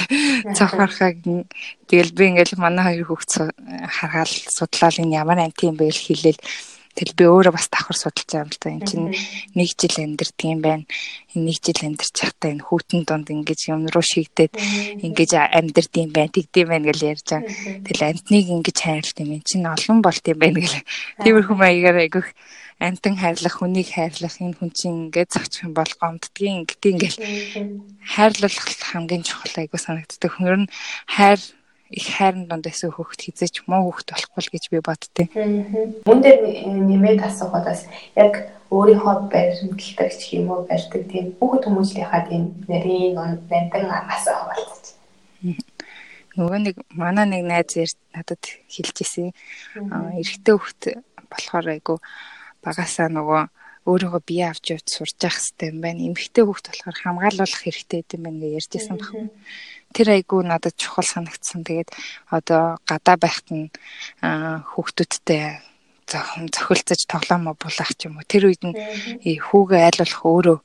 [0.56, 1.10] цохорхоо
[1.86, 3.52] тэгэл би ингээл манай хоёр хүүхд
[4.00, 6.40] харгаал судлал энэ ямар амт юм бэ гэж хэлээл
[6.90, 8.68] Тэгэл би өөрөө бас давхар судалж байгаа юм л да.
[8.74, 9.08] Энд чинь
[9.54, 10.84] нэг жил амьдэрдэг юм байна.
[11.34, 14.52] Энэ нэг жил амьдэрч байхдаа энэ хүүтэн донд ингэж юм руу шигдээд
[15.06, 16.34] ингэж амьдэрд юм байна.
[16.34, 17.50] Тэгдэм байна гэж ярьж байгаа.
[17.86, 19.30] Тэгэл амтныг ингэж хайрлт юм.
[19.38, 20.82] Энд чинь олон болт юм байна гэл.
[21.22, 22.28] Тиймэрхүү маягаар айгүйх
[22.80, 27.18] амтан хайрлах, хүнийг хайрлах энэ хүн чинь ингээд зогчих юм бол гомддгийн гэдэг ингээл
[28.08, 30.32] хайрлах хамгийн чухал айгуу санагддаг.
[30.32, 30.70] Хүн нь
[31.04, 31.40] хайр
[31.90, 35.26] их хайрын донд эсвэл хөхт хизээч муу хөхт болохгүй л гэж би боддیں۔
[36.06, 42.54] Мөн дээр нэмээд асуугаад бас яг өөрийнхөө баримтлагч юм уу барьдаг тийм бүх хүмүүжлийнхаа тийм
[42.70, 44.84] нарийн нандин анаас хаваалцаж.
[46.38, 49.34] Нөгөө нэг манай нэг найз яар надад хэлж ирсэн.
[49.74, 50.82] Эрэгтэй хөхт
[51.26, 51.98] болохоор айгу
[52.62, 53.42] багасаа нөгөө
[53.90, 56.06] өөрийгөө бие авч явж сурч явах хэрэгтэй юм байна.
[56.06, 59.10] Эмэгтэй хөхт болохоор хамгаалуулах хэрэгтэй юм байна гэж ярьжсэн баг
[59.94, 61.64] тэр айгу надад чухал санагдсан.
[61.66, 61.90] Тэгээд
[62.30, 63.68] одоо гадаа байхад нь
[64.22, 65.60] хүүхдүүдтэй
[66.10, 68.26] зохилцож тоглоомоо булаах ч юм уу.
[68.26, 68.74] Тэр үед нь
[69.22, 70.58] хүүгээ айлуулах өөрөө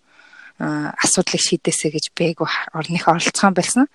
[0.56, 3.92] асуудлыг шийдээсэ гэж бэйгүү орных оролцоон байсан.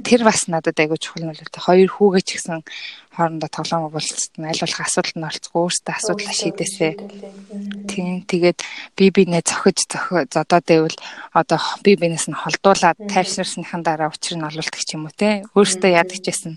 [0.00, 2.64] Тэр бас надад айгүй чухал л хоёр хүүгээ ч гэсэн
[3.12, 4.48] хоорондоо тоглоом болцсон.
[4.48, 6.88] Аль болох асуудалд нь оролцох өөртөө асуудлаа шийдээсэ.
[7.92, 8.58] Тийм тэгээд
[8.96, 9.84] би бинээ зохиж
[10.32, 10.96] зодоод байвал
[11.36, 15.44] одоо би бинээс нь холдуулаад тайвширсныхан дараа учир нь олуулдаг ч юм уу те.
[15.52, 16.56] Өөртөө яадаг ч гэсэн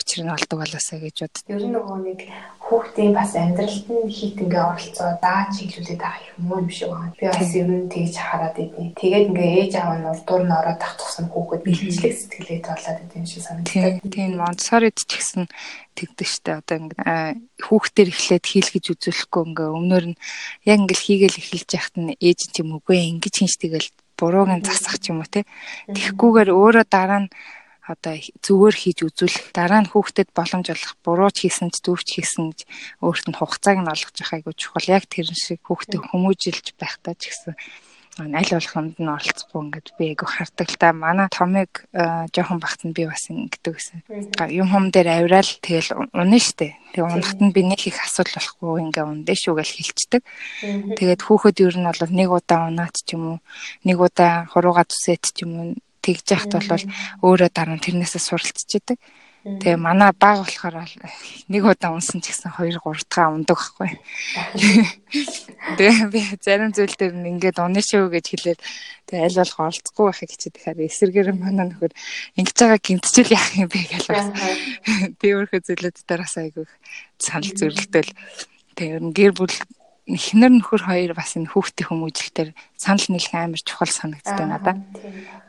[0.00, 1.36] учир нь олдог болоосаа гэж бод.
[1.46, 2.20] Ер нь нөгөө нэг
[2.64, 7.12] хүүхдийн бас амьдралд нь хит ингээ оролцоо дааж чиглүүлээд байгаа их муу юм шиг байна.
[7.20, 8.94] Би бас ер нь тэгж хараад идэв.
[8.96, 13.24] Тэгээд ингээ ээж аав нь урдуур нь ороод тах тусам хүүхэд бэлэнчлэг сэтгэлээ тоолоод идэв
[13.28, 14.00] шиг санагдав.
[14.08, 15.44] Тийм Монтсорид ч гэсэн
[15.98, 17.36] тэгдэж штэ одоо ингээ
[17.66, 20.20] хүүхдээр эхлээд хийлгэж үзүүлэхгүй ингээ өмнөр нь
[20.64, 24.64] яг ингээл хийгээл эхэлж яхад нь ээж ч юм үгүй ингэж хинч тэгэл бурууг нь
[24.64, 25.48] засах ч юм уу те.
[25.88, 27.32] Тэгхгүйгээр өөрөө дараа нь
[27.92, 28.14] одоо
[28.46, 32.64] зүгээр хийж үзүүлэх дараа нь хүүхдэд боломж олох бурууч хийсэн ч зөвч хийсэн ч
[33.04, 37.22] өөрт нь хугацааг нь олгож явах айгуу чухал яг тэр шиг хүүхдэд хүмүүжилж байхдаа ч
[37.34, 37.54] гэсэн
[38.18, 41.86] аль болох юмд нь оролцохгүй ингээд би айгу хардаг л та манай томыг
[42.34, 43.98] жоохон багт нь би бас ингэдэг гэсэн.
[44.50, 46.76] Юм хум дээр авирал тэгэл унаа штэ.
[46.92, 50.22] Тэгээ унахт нь би нэг их асуудал болохгүй ингээ ундэ шүү гэж хэлцдэг.
[50.98, 53.38] Тэгээд хүүхэд ер нь бол нэг удаа унаад ч юм уу
[53.86, 55.68] нэг удаа хурууга зүсэт ч юм уу
[56.04, 56.84] тэгж яхад бол
[57.24, 58.98] өөрөө дараа нь тэрнээсээ суралцчихдаг.
[59.40, 60.84] Тэгээ манай баг болохоор
[61.48, 63.88] нэг удаа унсан ч гэсэн 2 3 дахь ундаг байхгүй.
[65.80, 68.60] Тэгээ би зарим зүйл дээр ингээд унаа шүү гэж хэлээд
[69.08, 71.92] тэгээ аль болох оролцохгүй байхыг хичээд тэгэхээр эсэргээр манай нөхөр
[72.36, 74.28] ингэж байгаа гинтчил яах юм бэ гэж бас.
[75.24, 76.66] Тиймэрхүү зүйлүүд дээр бас айгүй
[77.16, 78.12] санал зөрөлтөл
[78.76, 79.56] тэгээ гэр бүл
[80.08, 84.80] эхнэр нөхөр хоёр бас энэ хүүхдийн хүмүүжлэлтэр санал нийлэх амар чухал санагддаг надад.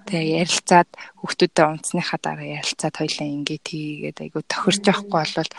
[0.06, 0.90] Тэгээ ярилцаад
[1.22, 5.52] хүүхдүүдэд унцсныхаа дараа ярилцаад хоёлаа ингээд тийгээд айгу тохирч явахгүй болвол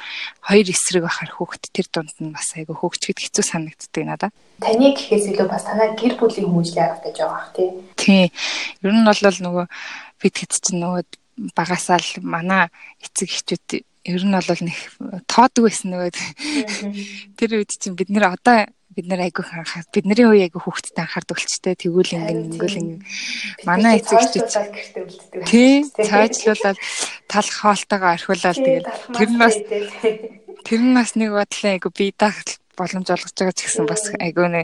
[0.45, 4.35] хоёр эсрэг байхаар хүүхд тэр дунд нь бас айгу хөгжихэд хэцүү санагддаг надад.
[4.61, 7.69] Таны гэхээс илүү бас танай гэр бүлийн хүмүүжлээ харагдаж байгаа бах тий.
[7.97, 8.25] Тий.
[8.83, 9.67] Ер нь бол нөгөө
[10.21, 11.03] бид хэд чинь нөгөө
[11.57, 12.69] багасаа л манай
[13.01, 14.79] эцэг эхчүүд ер нь бол нэг
[15.31, 16.11] тоодог байсан нөгөө
[17.39, 21.37] тэр үед чинь бид нэр одоо бид нэр айгүй хахад бидний үе айгүй хүүхдтэй анхаардаг
[21.37, 21.75] болчтой.
[21.75, 22.97] Тэгвэл ингэн ингээл ингэ
[23.67, 24.49] манай эцэг эхчүүд
[25.49, 26.79] тий цаажлуулаад
[27.29, 29.57] талх хоолтойгоо орхиулаад тэгээд тэр нь бас
[30.67, 32.39] тэр нь бас нэг бодлоо айгүй бие даах
[32.77, 34.63] боломж олгож байгаа ч гэсэн бас айгүй нэ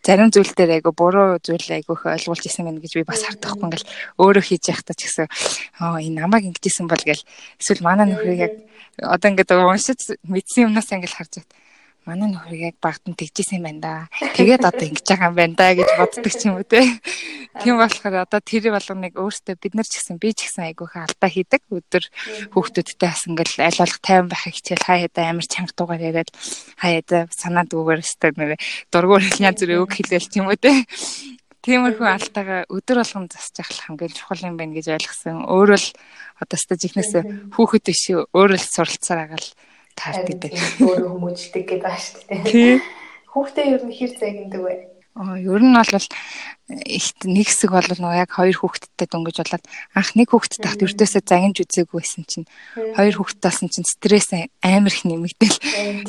[0.00, 3.90] зарим зүйл дээр айгүй буруу зүйл айгүйх ойлгуулж исэн мэн гэж би бас хардахгүй ингээл
[4.16, 5.26] өөрөө хийж явахдаа ч гэсэн
[5.84, 7.20] аа энэ намайг ингэжсэн бол гэл
[7.60, 8.54] эсвэл манай нөхрийг яг
[8.96, 11.52] одоо ингээд уншиж мэдсэн юмнаас ингээл харж байна
[12.10, 13.94] манай нөхөр яг багтан тэгжсэн юм байна да.
[14.34, 16.82] Тэгээд одоо ингэж байгаа юм байна да гэж боддог ч юм уу те.
[17.62, 21.30] Тийм болохоор одоо тэр болгоныг өөртөө бид нар ч гэсэн би ч гэсэн айгүйхээ алдаа
[21.30, 21.62] хийдэг.
[21.70, 22.04] Өдөр
[22.54, 26.30] хүүхдүүдтэй бас ингээл аль болох тайван байхыг хичээл хаяада амар чанга дугаар яриад
[26.78, 28.58] хаяада санаад үгээр өстэй нэр
[28.90, 30.74] дургуур янз бүрийн үг хэлээл ч юм уу те.
[31.60, 35.44] Тиймэрхүү алдаагаа өдөр болгон засчих хамгийн чухал юм байна гэж ойлгосон.
[35.44, 35.88] Өөрөө л
[36.40, 37.12] одоо стажигнээс
[37.52, 39.48] хүүхэд биш өөрөө л суралцаар байгаа л
[40.00, 40.56] таардаг дээ.
[40.80, 42.80] Өөрөө хүмүүждэг гэдэг байгаа шүү дээ.
[43.30, 44.74] Хүүхдээ ер нь хэр цагийндэг вэ?
[45.20, 46.06] Ер нь бол
[46.70, 51.22] ихт нэг хэсэг бол нөгөө яг хоёр хүүхэдтэй дөнгөж болоод анх нэг хүүхэдтэй тахт өрдөөсөө
[51.26, 52.46] загинж үзээгүй байсан чинь
[52.94, 54.30] хоёр хүүхэдтэй болсон чинь стресс
[54.62, 55.58] амар их нэмэгдэл.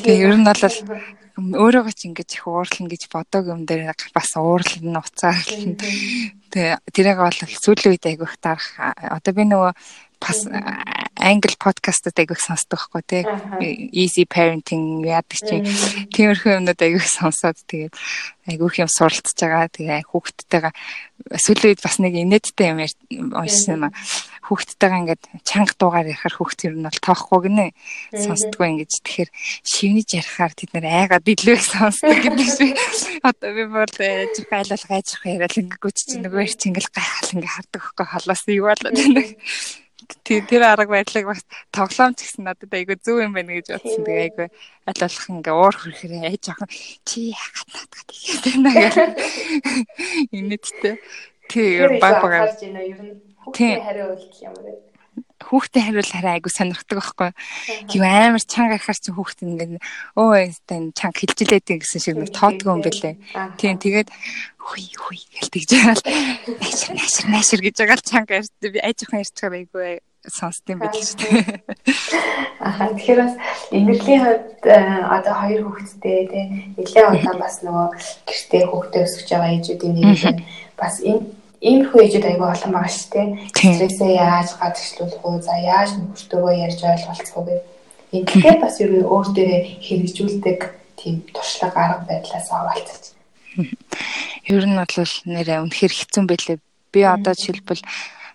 [0.06, 0.64] Тэгээ ер нь бол
[1.42, 5.82] өөрөөгөө ч ингэж их уурлна гэж бодог юм дээр бас уурлна уцаарлна.
[6.54, 8.70] Тэгээ тэрийг бол сүүлийн үед айгүйх дарах.
[9.02, 9.72] Одоо би нөгөө
[10.22, 10.46] бас
[11.22, 13.24] англи подкастад айгүйх сонсдог байхгүй тий.
[13.94, 15.66] Easy parenting яадаг чинь
[16.14, 17.94] тиймэрхүү юмнууд айгүйх сонсоод тэгээд
[18.50, 19.70] айгүйх юм суралцж байгаа.
[19.70, 20.74] Тэгээ хүүхдтэйгээ
[21.38, 22.82] сүүлийн үед бас нэг инээдтэй юм
[23.38, 23.84] уншсан юм.
[24.50, 27.68] Хүүхдтэйгээ ингээд чанга дуугаар ярихаар хүүхд ер нь бол тоохгүй гинэ.
[28.18, 29.30] Сонсдгоо ингэж тэгэхээр
[29.62, 32.74] шивнэж ярихаар тэд нэр айгаад билүүг сонсдог гэдэг шиг.
[33.22, 37.82] Одоо би бол жиг айлал гайжих яриад ингээд чинь нөгөө их чингэл гайхал ингээд хардаг
[37.86, 39.24] хөхгүй холоос юу болоод байна
[40.24, 44.04] тэр тэр арга барилыг бас тоглоомч гэсэн надад айгүй зөв юм байна гэж бодсон.
[44.06, 44.48] Тэгээ айгүй
[44.88, 46.70] аль болох ингээ уур хөрхөрөө ээж жоохон
[47.08, 48.98] чи яагаад надад игээд байна гэх.
[50.36, 50.96] Инээдтэй.
[51.52, 52.56] Тэр баг баг.
[53.54, 54.91] Тийм хариу үйлдэл юм бэ?
[55.48, 57.32] Хүүхдээ хариул хараа айгу сонирхдаг байхгүй.
[57.90, 59.74] Гэв амар чанга ахаар чи хүүхд ингээд
[60.18, 63.16] өө энэ чанга хилжилээд гэсэн шиг нэг тоодгүй юм бэлээ.
[63.58, 64.10] Тийм тэгээд
[64.62, 66.04] хүй хүй гэл тэгж байгаа л
[66.62, 69.80] наашир наашир наашир гэж байгаа л чанга ярьд би айжхан ярьчихаар айгу
[70.22, 71.62] сонсдсон байл шүү дээ.
[72.62, 73.34] Аа тэгэхээр бас
[73.74, 74.78] эмэрлийн хувьд э,
[75.10, 76.46] одоо хоёр хүүхэдтэй тий
[76.78, 77.88] нэлээд удаан бас нөгөө
[78.30, 80.46] гэртээ хүүхдээ өсгөж байгаа ээжүүдийн нэг
[80.78, 81.26] бас энэ
[81.62, 83.28] иймэрхүү ээжүүд аягүй олон байгаа шүү дээ.
[83.54, 87.62] Стрессээ яаж гадагшлуулах уу, за яаж нөхөртөөгөө ярьж ойлголцох уу гэх.
[88.12, 90.60] Ингээд бас ер нь өөр дээрээ хэрэгжүүлдэг
[90.98, 93.04] тийм туршлага арга байдлаас аваалцаж.
[94.50, 96.58] Ер нь бол нэрээ үнэхэр хэцүү байлээ.
[96.92, 97.86] Би одоо жишээлбэл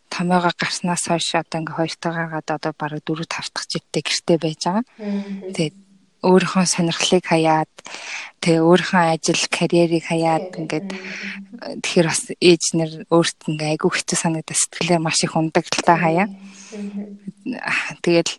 [0.09, 4.63] томьёогоо гарснаас хойш одоо ингээ хоёртоо гаргаад одоо бараг 4 5 дахь жилдээ гэртээ байж
[4.65, 4.85] байгаа.
[5.53, 5.77] Тэгээд
[6.27, 7.71] өөрийнхөө сонирхлыг хаяад
[8.43, 10.89] тэгээ өөрийнхөө ажил карьерийг хаяад ингээд
[11.83, 15.95] тэгэхээр бас ээж нэр өөрт ингээ айгүй хэцүү санагдаж сэтгэлээр маш их ундаг л та
[15.97, 16.27] хаяа.
[18.03, 18.33] Тэгэл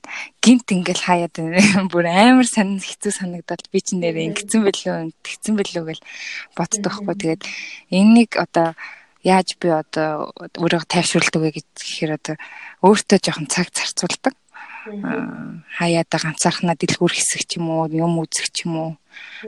[0.44, 1.36] гинт ингээл хаяад
[1.92, 6.00] бүр амар сонир хэцүү санагдаад би ч нэрээ ингэсэн бэлөө тэгсэн бэлөө гэж
[6.56, 7.16] боддог хгүй.
[7.16, 7.42] Тэгээд
[7.92, 8.76] энэнийг одоо
[9.24, 12.36] яаж би одоо өөрийгөө тайвшруулдаг вэ гэхээр одоо
[12.86, 14.36] өөртөө жоохон цаг зарцуулдаг
[15.78, 18.92] хаяада ганцаархнаа дэлгүүр хэсэг ч юм уу юм үзэх ч юм уу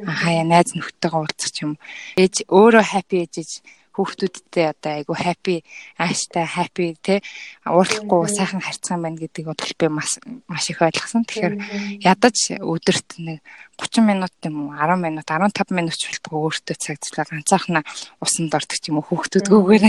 [0.05, 1.73] хаяа найз нөхдөйгөө уулзах ч юм.
[2.17, 3.63] Ээж өөрөө happy ээжж
[3.99, 5.59] хүүхдүүдтэй одоо айгу happy
[5.99, 7.19] ааштай happy те
[7.67, 11.27] уурлахгүй сайхан харьцсан байна гэдгийг бодвол би маш маш их ойлгосон.
[11.27, 11.55] Тэгэхээр
[11.99, 13.43] ядаж өдөрт нэг
[13.75, 17.83] 30 минут юм уу 10 минут 15 минут ч болтгоо өөртөө цаг зэвлээ ганцаархнаа
[18.23, 19.83] усанд ордог ч юм уу хүүхдүүдгүйгээр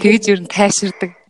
[0.00, 1.21] тэгж ер нь тайширдаг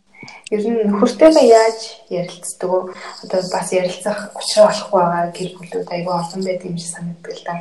[0.53, 1.79] Ер нь нөхөртөйгээ яаж
[2.13, 2.79] ярилцдаг вэ?
[3.25, 7.45] Одоо бас ярилцах учраа болохгүй байгаа гэр бүлүүд айгүй олон байдаг юм шиг санагддаг л
[7.47, 7.53] да.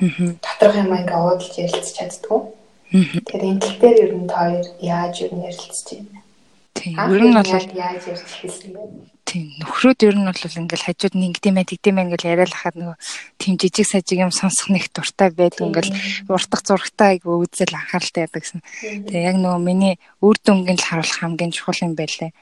[0.45, 2.41] Доторх юм ингээ уудалж ярилцж чаддгүй.
[2.93, 6.21] Тэгэхээр энэ тал дээр ер нь та хоёр яаж ер нь ярилцж байна?
[6.77, 6.97] Тийм.
[6.99, 8.81] Ер нь бол яаж ярьж эхэлсэн бэ?
[9.25, 9.49] Тийм.
[9.61, 12.97] Нөхрөөд ер нь бол ингээл хажууд нь ингэдэм байх, тэгдэм байх ингээл яриад хахад нөгөө
[13.39, 15.93] тийм жижиг сажиг юм сонсох нэг дуртай байдаг ингээл
[16.33, 18.61] уртах зурагтай айгүй үзэл анхааралтай байдаг гэсэн.
[19.09, 22.33] Тэгээ яг нөгөө миний үр дүнгийн л харуулах хамгийн чухал юм байлээ.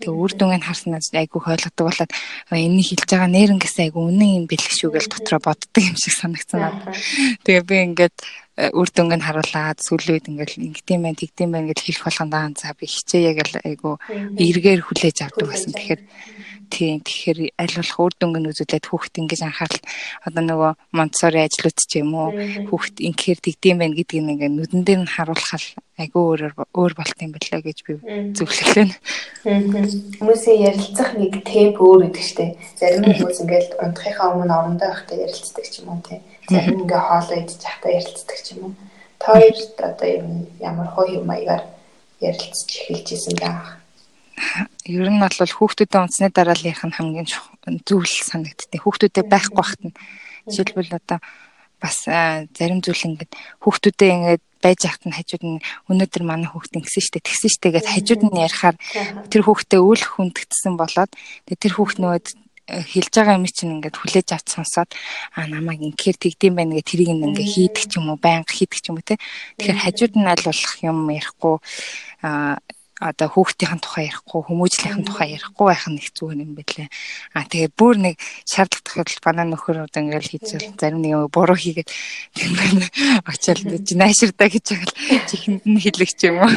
[0.00, 2.12] Тэгээ үр дүнгийн харснаас айгүй ойлгодог болоод
[2.52, 6.60] энэ хэлж байгаа нэрнгээс айгүй үнэн юм бэлэх шүү гэж дотроо боддог юм шиг санагдсан
[6.60, 6.92] надад.
[7.44, 8.16] Тэгээ би ингээд
[8.56, 12.84] үр дүнг нь харуулад сүлээд ингээл ингэдэм байх тэгдэм байх гэж хэлэх болгондаа за би
[12.88, 13.94] хичээе гэж айгүй
[14.36, 15.72] эргээр хүлээж авдаг байсан.
[15.76, 16.00] Тэгэхээр
[16.70, 19.82] Тийм тэгэхээр аль болох үр дүнг нь үзүүлээд хүүхд ингэж анхаарал
[20.26, 22.30] одоо нөгөө Монтсори ажлууд ч юм уу
[22.68, 26.40] хүүхд ингээр дэгдэм байх гэдгийг нэг нүдэн дээр нь харуулхал айгүй өөр
[26.76, 27.92] өөр болт юм билээ гэж би
[28.36, 28.86] зөвлөлөө.
[30.20, 32.52] Хүмүүсийн ярилцах нэг темп өөр гэдэг штеп.
[32.76, 36.20] Зарим хүмүүс ингээл унтахынхаа өмнө орондоо байхдаа ярилцдаг ч юм уу тийм.
[36.52, 38.72] Зарим ингээ хоолоо байхдаа ярилцдаг ч юм уу.
[39.16, 40.08] Хоёрт одоо
[40.60, 41.64] ямар хөө юм маягаар
[42.20, 43.80] ярилцж эхэлж исэн байх
[44.84, 47.28] ер нь бол хүүхдүүдэд унтсны дараа л ярих нь хамгийн
[47.84, 48.80] зүйл санагдтыг.
[48.84, 49.96] Хүүхдүүдэд байхгүй бахт нь
[50.46, 51.18] жишээлбэл одоо
[51.80, 52.04] бас
[52.56, 57.20] зарим зүйл ингээд хүүхдүүдэд ингээд байж ахт нь хажууд нь өнөөдөр манай хүүхд ингэсэн штэ
[57.20, 58.76] тэгсэн штэ гэд хажууд нь ярихаар
[59.28, 61.12] тэр хүүхдээ үл хүндэгдсэн болоод
[61.46, 62.20] тэр хүүхд нөгөө
[62.66, 64.90] хэлж байгаа юм чинь ингээд хүлээж авч сонсоод
[65.38, 68.90] а намайг ингээр тэгдэм байх гэ тэрийг ингээ хийдэг ч юм уу байнга хийдэг ч
[68.90, 69.22] юм уу те
[69.60, 71.56] тэгэхээр хажууд нь аль болох юм ярихгүй
[72.26, 72.58] а
[73.00, 76.88] одоо хүүхдийн тухай ярихгүй хүмүүжлийнхэн тухай ярихгүй байх нь их зүгээр юм байлээ.
[77.36, 78.16] А тэгээ бүр нэг
[78.48, 81.92] шаардлага тохиолдолд банаа нөхөрүүд ингээл хийчихэл зарим нэг юм буруу хийгээд
[83.28, 83.60] очиад
[84.00, 86.52] найширдаа гэж байгаа л чихэнд нь хэлэх ч юм уу.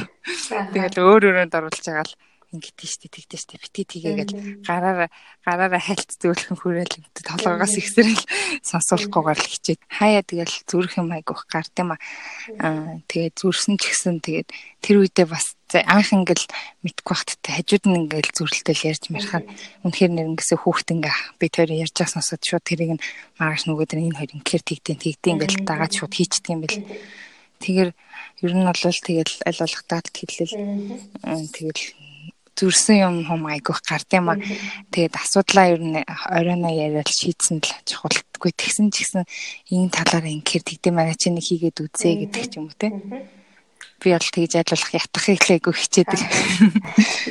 [0.71, 2.15] Тэгэл өөр өөрөнд оруулж байгаа л
[2.49, 5.09] ингэдэж штэ тэгдэж штэ битгий тгээгээл гараараа
[5.45, 8.25] гараараа хальт зөөлхөн хүрээл толгоогоос ихсэрэл
[8.65, 14.17] сонсуулахгүйгээр л хичээд хаяа тэгэл зүрх юм айгуух гард юм аа тэгээд зүрсэн ч гэсэн
[14.25, 14.49] тэгээд
[14.81, 16.45] тэр үедээ бас анх ингээл
[16.81, 19.45] мэдгүй бахттай хажууд нь ингээл зүрэлтэл ярьж мархаар
[19.85, 23.03] үнэхээр нэрнгэсээ хүүхд ингээ би тэр ярьж байгаа сонсоод шууд тэрийг нь
[23.37, 26.81] маргааш нөгөөдөр энэ хоёр ингээр тэгтэн тэгтэн ингээл дагаад шууд хийчдэг юм бэл
[27.61, 27.89] тэгэр
[28.41, 30.55] ер нь бол тэгэл аль болох даалт хэлэл
[31.53, 31.81] тэгэл
[32.59, 34.35] зүрсэн юм хум айгүйх гард юм а.
[34.91, 38.51] Тэгээд асуудлаа ер нь оройноо яриад шийдсэн л чухалгүй.
[38.51, 39.23] Тэгсэн ч гэсэн
[39.71, 42.91] энэ талаар ингээр тэгдэм байгаа чи нэг хийгээд үзээ гэдэг ч юм уу те.
[43.99, 46.21] Би бол тэгж айлуулах ятахыг л айгүй хичээдэг.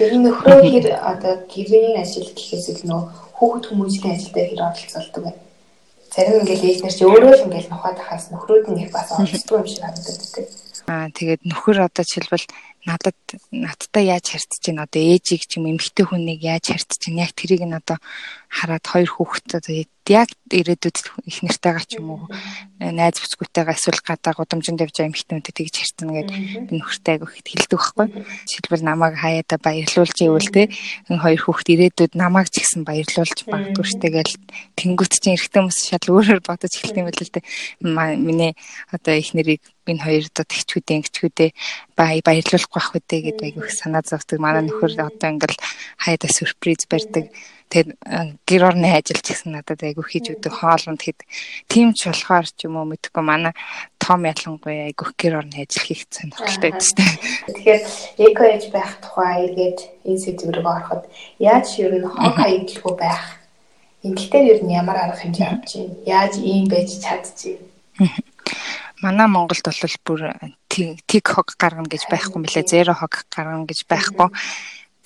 [0.05, 3.03] Ер нь нөхрөө хэр одоо гэрээний ажил гэхээс илүү нөө
[3.37, 5.33] хүүхэд хүмүүсийн ажилдаа хэр оролцолдог вэ?
[6.13, 9.57] Зарим ингээл ээж нар чи өөрөө л ингээл нухаад хаас нөхрөөд нь их бас оролцдог
[9.61, 10.45] юм шиг харагддаг.
[10.89, 12.47] Аа тэгээд нөхөр одоо жишээлбэл
[12.89, 13.19] надад
[13.53, 14.89] надтай яаж харьцаж байна?
[14.89, 17.25] Одоо ээжийг ч юм эмэгтэй хүнийг яаж харьцаж байна?
[17.29, 17.99] Яг тэрийг нь одоо
[18.49, 19.75] хараад хоёр хүүхэд одоо
[20.09, 20.97] яг ирээдүйд
[21.29, 22.23] их нартайгаа ч юм уу
[22.81, 27.45] найз бүсгүйтэйгээ эсвэл гадаа гудамжинд явж байгаа эмэгтэйнүүдэд тэгж харьцана гэдэг би нөхөртэй айгу их
[27.45, 28.07] хэлдэг байхгүй.
[28.49, 30.73] Жишээлбэл намайг хаяада баярлуулж ивэл те
[31.13, 34.35] энэ хоёр хүүхэд ирээдүйд намайг ч гэсэн баярлуулж магадгүй штэ гэл
[34.81, 37.45] тэнгуут чинь эрэгтэй хүмүүс шал өөрөөр бодож эхэлт юм байл л те.
[37.85, 38.57] Миний
[38.89, 41.51] одоо их нэрийг энэ хоёр одоо тэгчгүүдээ ингэчгүүдээ
[41.97, 44.39] бай баярлуулах байх үедээ гэдэг айгу их санаа зовдөг.
[44.39, 45.59] Манай нөхөр одоо ингээл
[45.99, 47.35] хаяада сюрприз барьдаг.
[47.69, 48.01] Тэгээд
[48.49, 51.21] гэр орны ажил ч гэсэн надад айгүй хийж өгдөг хоолнд хэд
[51.69, 53.53] тийм ч болохоор ч юм уу мэдхгүй манай
[54.01, 57.13] том ялангуяа айгүй гэр орны ажил хийх сонирхолтой дээ.
[57.53, 57.85] Тэгэхээр
[58.25, 61.05] эко ээж байх тухай эргээд энэ сэдв рүү ороход
[61.37, 63.37] яаж ер нь хог хаягдлгүй байх?
[64.01, 67.61] Энэ дээр ер нь ямар арга хэмжээ авч чинь яаж ийм байж чадчих?
[69.05, 70.21] Манай Монголд бол бүр
[71.07, 74.29] тиг хог гаргана гэж байхгүй мөлий зеро хог гаргана гэж байхгүй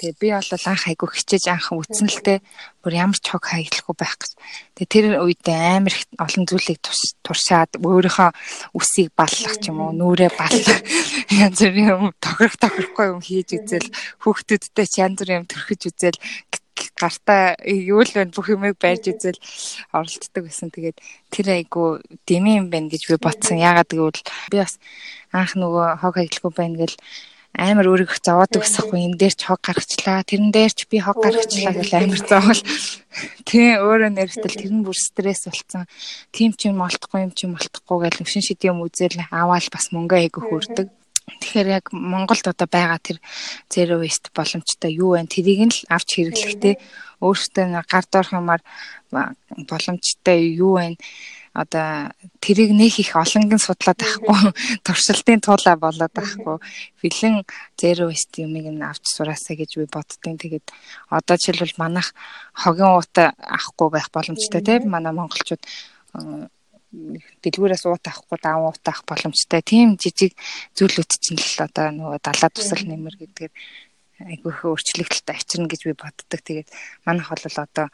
[0.03, 2.43] Тэгээ би бол анх айгу хичээж анх үтсэнэлтэй
[2.83, 4.33] бүр ямар ч хог хаягдлахгүй байх гэж.
[4.75, 6.83] Тэгээ тэр үед амар их олон зүйлийг
[7.23, 8.31] туршаад өөрийнхөө
[8.75, 10.83] үсийг баллах ч юм уу, нүрээ баллах
[11.31, 13.95] янз бүрийн юм тохирох тохирохгүй юм хийж үзэл
[14.27, 16.19] хүүхдүүдтэй ч янз бүрийн юм төрхөж үзэл
[17.03, 19.43] гартаа юу л байна бүх юмыг байрж үзэл
[19.91, 20.71] оролддог гэсэн.
[20.71, 20.99] Тэгээд
[21.35, 23.59] тэр айгу дэмий юм байна гэж би бодсон.
[23.59, 24.23] Яагаад гэвэл
[24.55, 24.79] би бас
[25.35, 26.95] анх нөгөө хог хаягдлахгүй байна гэл
[27.53, 30.25] амар өөрийгөө зовоод өгсөхгүй энэ дээр ч хог гаргачлаа.
[30.25, 32.62] Тэрэн дээр ч би хог гаргачлаа гэж амар зовол.
[33.45, 35.85] Тий өөрөө нэртэл тэр нь бүр стресс болцсон.
[36.33, 39.93] Тийм ч юм олдохгүй юм ч юм олдохгүй гэж өвшин шид юм үзэл аваад бас
[39.93, 40.88] мөнгө айгу хүрдэг
[41.27, 43.19] Тэгэхээр яг Монголд одоо байгаа тэр
[43.71, 45.27] zero waste боломжтой юу вэ?
[45.31, 46.75] Тэрийг нь л авч хэрэглэхдээ
[47.23, 48.61] өөртөө гар доорх юмар
[49.71, 50.97] боломжтой юу вэ?
[51.53, 54.41] одоо тэрийг нөх их олонгийн судлаад байхгүй
[54.87, 56.57] туршилтын туулаа болоод байхгүй
[57.05, 57.45] бэлэн
[57.77, 60.67] zero waste юмыг нь авч сураасаа гэж би боддیں۔ Тэгээд
[61.13, 62.17] одоо жишээлбэл манайх
[62.57, 65.61] хогийн уута авахгүй байх боломжтой тийм манай монголчууд
[66.92, 69.64] дэлгүүрээс уут авахгүй даавуу уут авах боломжтой.
[69.64, 70.37] Тийм жижиг
[70.76, 73.52] зүйлүүд чинь л одоо нөгөө далаа тусал нэмэр гэдгээр
[74.22, 76.40] айгүй их өөрчлөгдөлтөд авчирна гэж би боддог.
[76.44, 76.68] Тэгээд
[77.09, 77.87] манайх бол одоо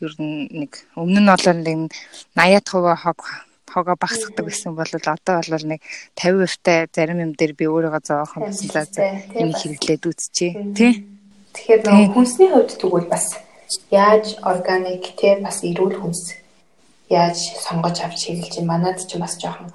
[0.00, 1.92] ер нь нэг өмнө нь бол нэг
[2.34, 3.20] 80% хог
[3.66, 5.80] хогоо багсгадаг гэсэн бол одоо бол нэг
[6.16, 9.04] 50% та зарим юм дээр би өөрийгөө зоох юм гэсэн за
[9.36, 11.04] энэ хэрэглээд үзчихье тий.
[11.52, 13.36] Тэгэхээр хүнсний хувьд тэгвэл бас
[13.90, 16.45] яаж органик те бас эрүүл хүнс
[17.08, 18.70] яаж сонгож авч хэрэглэж байна.
[18.72, 19.70] Манайд ч бас жоохон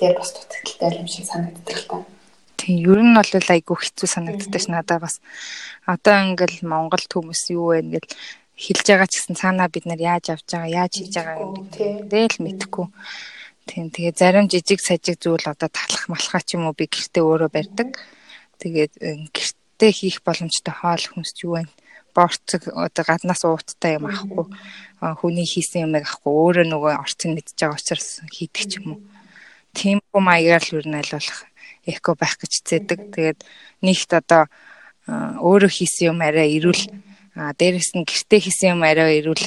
[0.00, 1.96] дээр бас дутагдaltaй юм шиг санагддаг л та.
[2.56, 5.22] Тийм ер нь бол айгүй хэцүү санагддаг ш надаа бас
[5.86, 8.10] одоо ингээл Монгол хүмүүс юу вэ ингээл
[8.56, 12.42] хэлж байгаа ч гэсэн цаанаа бид нар яаж авч байгаа яаж хийж байгаа гэдэг л
[12.42, 12.86] мэдэхгүй.
[13.66, 17.50] Тийм тэгээ зарим жижиг сажиг зүйл одоо талах малхаа ч юм уу би гэртээ өөрөө
[17.52, 17.98] барьдаг.
[18.58, 18.92] Тэгээд
[19.30, 21.62] гэртээ хийх боломжтой хоол хүнс юу вэ?
[22.16, 24.48] Борцог одоо гаднаас ууттай юм авахгүй
[25.20, 29.00] хүний хийсэн юмыг авахгүй өөрөө нөгөө орчин мэдж байгаа учраас хийдэг ч юм уу.
[29.76, 31.38] Тийм юм маягаар л юу нэлүүлэх
[31.84, 33.00] эко байх гэж зэдэг.
[33.12, 33.38] Тэгээд
[33.84, 34.48] нэгт одоо
[35.06, 36.82] өөрөө хийсэн юм арай ирүүл
[37.36, 39.44] а дээрэс нь гэртээ хийсэн юм арай ирүүл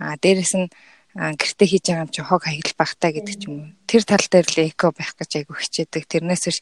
[0.00, 0.66] а дээрэс нь
[1.14, 3.68] гэртээ хийж байгаа юм чи хог хаягдл багтаа гэдэг ч юм уу.
[3.84, 6.04] Тэр тал дээр л эко байх гэж айгу хичээдэг.
[6.08, 6.58] Тэрнээс биш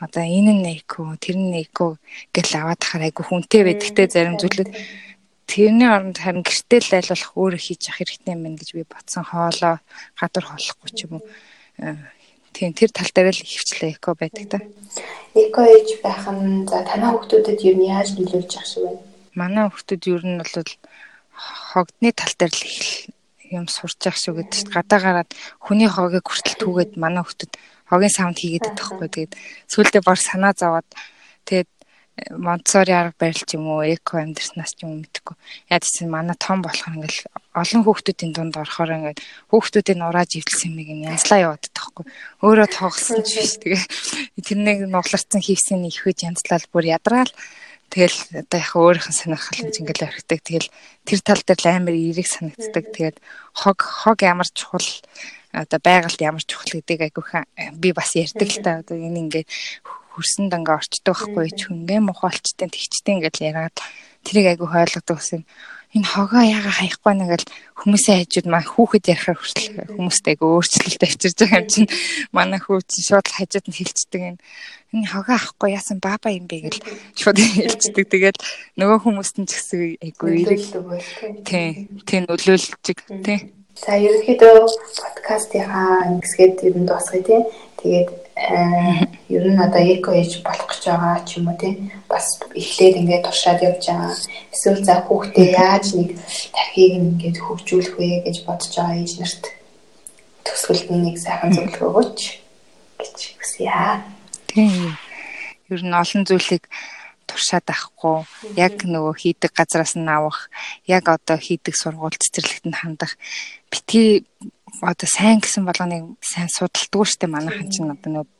[0.00, 1.96] одоо энэ эко, тэр эко
[2.34, 4.70] гэл аваад тахаар айгу хүнтэй байдагтэй зарим зүйлүүд
[5.48, 9.24] тэрний оронд харин гэртээ л айлуулах өөрөө хийж явах хэрэгтэй юм байна гэж би бодсон.
[9.24, 9.80] Хоолоо
[10.18, 11.24] гадар холохгүй ч юм уу
[12.56, 14.58] Тийм тэр тал дээр л хөвчлээ эко байдаг та.
[15.36, 19.04] Эко ээж байх нь за танай хүүхдүүдэд нь яаж нөлөөлж ах шиг байна?
[19.36, 20.64] Манай хүүхдүүд ер нь бол
[21.36, 23.12] хогдны тал дээр л их
[23.52, 25.30] юм сурч ах шиг гэдэг чинь гадаа гараад
[25.60, 27.52] хүний хогийг хүртэл түүгээд манай хүүхдүүд
[27.88, 29.08] хогийн савнд хийгээд байдаг хгүй.
[29.08, 29.32] Тэгээд
[29.70, 30.88] сүулдэ бор санаа зовоод
[31.46, 31.70] тэгээд
[32.32, 35.36] Монтсори арга барил ч юм уу, эко амьдрснаас ч юм мэдхгүй.
[35.68, 39.20] Яг тийм манай том болохоор ингээл олон хүүхдүүдийн дунд орохоор ингээд
[39.52, 42.08] хүүхдүүдийн нурааж ивдэлсэн юм ин янзлаа яваад тахгүй.
[42.40, 43.60] Өөрөө тоглосон ч биш.
[43.60, 43.84] Тэгээ
[44.48, 47.28] тэрнийг нугларцсан хийсэн ихвэж янзлал бүр ядраал
[47.92, 50.40] Тэгэл одоо яг өөрийнх нь сонирхол нь ингээл орхидаг.
[50.42, 50.68] Тэгэл
[51.06, 52.84] тэр тал дээр л амар эерэг санагддаг.
[52.90, 53.16] Тэгээд
[53.54, 54.82] хог хог ямар чухал
[55.56, 57.44] одоо байгальд ямар чухал гэдгийг айгүйхан
[57.80, 58.80] би бас ярьдаг л та.
[58.84, 59.48] Одоо энэ ингээд
[60.12, 63.76] хөрсөн дангаа орчдөг байхгүй ч хүнгээ мухалчтай тэгчтэй ингээл яриад
[64.24, 65.42] тэрийг айгүй ойлгодог гэсэн
[65.96, 67.46] энэ хогоо яага хаяхгүй нэгэл
[67.78, 71.88] хүмүүсийн хажууд маань хүүхэд ярихаар хүртэл хүмүүстэй айгүй өөрчлөлт авчирж байгаа юм чинь.
[72.36, 74.40] Манай хүү чинь шууд хажууд нь хилчдэг энэ
[74.92, 76.80] энэ хогоо авахгүй яасан баба юм бэ гэл
[77.16, 78.38] шууд хилчдэг тэгээд
[78.80, 80.62] нөгөө хүмүүст нь ч гэсэн айгүй эрэг
[81.48, 82.66] тий тий нөлөөлж
[83.24, 83.38] тий
[83.76, 84.56] За ерөнхийдөө
[84.96, 87.40] подкастынхаа ингэсгээд ер нь дуусгая тий.
[87.76, 91.92] Тэгээд э, ер нь одоо эко ээж болох гэж байгаа ч юм уу тий.
[92.08, 94.16] Бас эхлээд ингээд туршаад явж байгаа.
[94.48, 96.08] Эсвэл за хүүхдээ яаж нэг
[96.56, 99.44] тархийг ингээд хөгжүүлэх вэ гэж бодож байгаа ээж нарт
[100.48, 102.20] төсвөлд нэг сайхан зөвлөгөө өгөөч
[102.96, 103.76] гэж хүсье.
[104.48, 104.96] Тийм.
[105.68, 106.64] Ер нь олон зүйлийг
[107.26, 108.24] туршаад авахгүй
[108.56, 110.48] яг нөгөө хийдэг газраас нь авах
[110.86, 113.18] яг одоо хийдэг сургууль цэцэрлэгт нь хандах
[113.70, 114.26] битгий
[114.82, 118.34] одоо сайн гэсэн болгоныг сайн судалдаггүй штэ манайхан чинь одоо нөгөө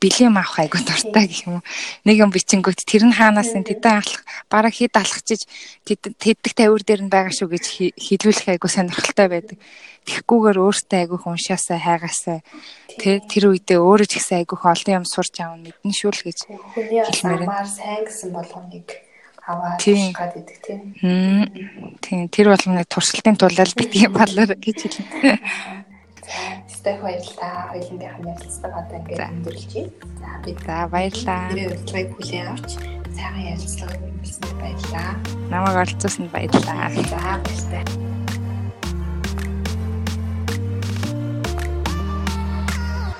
[0.00, 1.64] бэлэм авах айгуу дуртай гэх юм уу.
[2.08, 5.44] Нэг юм бичингүүт тэр нь хаанаас нь тэдэн алах бараг хэд алхачиж
[5.84, 7.64] тэддэг тавир дээр нь байгаа шүү гэж
[8.00, 9.58] хэлүүлэх айгуу сонирхолтой байдаг.
[10.08, 12.40] Тэгхгүйгээр өөртөө айгуу уншаасаа хайгаасаа
[12.96, 16.38] тэр тэр үедээ өөрөө ч ихсэн айгуу олон юм сурч аав мэднэ шүү л гэж
[16.48, 19.09] хэлмээр сайн гэсэн болгоныг
[19.46, 19.80] аваад
[20.14, 20.80] гад идэг тийм.
[22.00, 25.38] Тийм тэр болгоныг туршилтын тулаал битгий балар гэж хэлнэ.
[26.68, 27.74] Стэй баярлалаа.
[27.74, 29.92] Хоёулынхаа ярилцлага одоо ингээд өндөрлөж байна.
[30.20, 31.42] За би за баярлалаа.
[31.50, 32.70] Тэр урилгыг хүлээн авч
[33.16, 35.10] сайхан ярилцлага өгсөн баярлалаа.
[35.50, 36.88] Намайг оролцуулсанд баярлалаа.
[36.94, 38.29] За баярлалаа.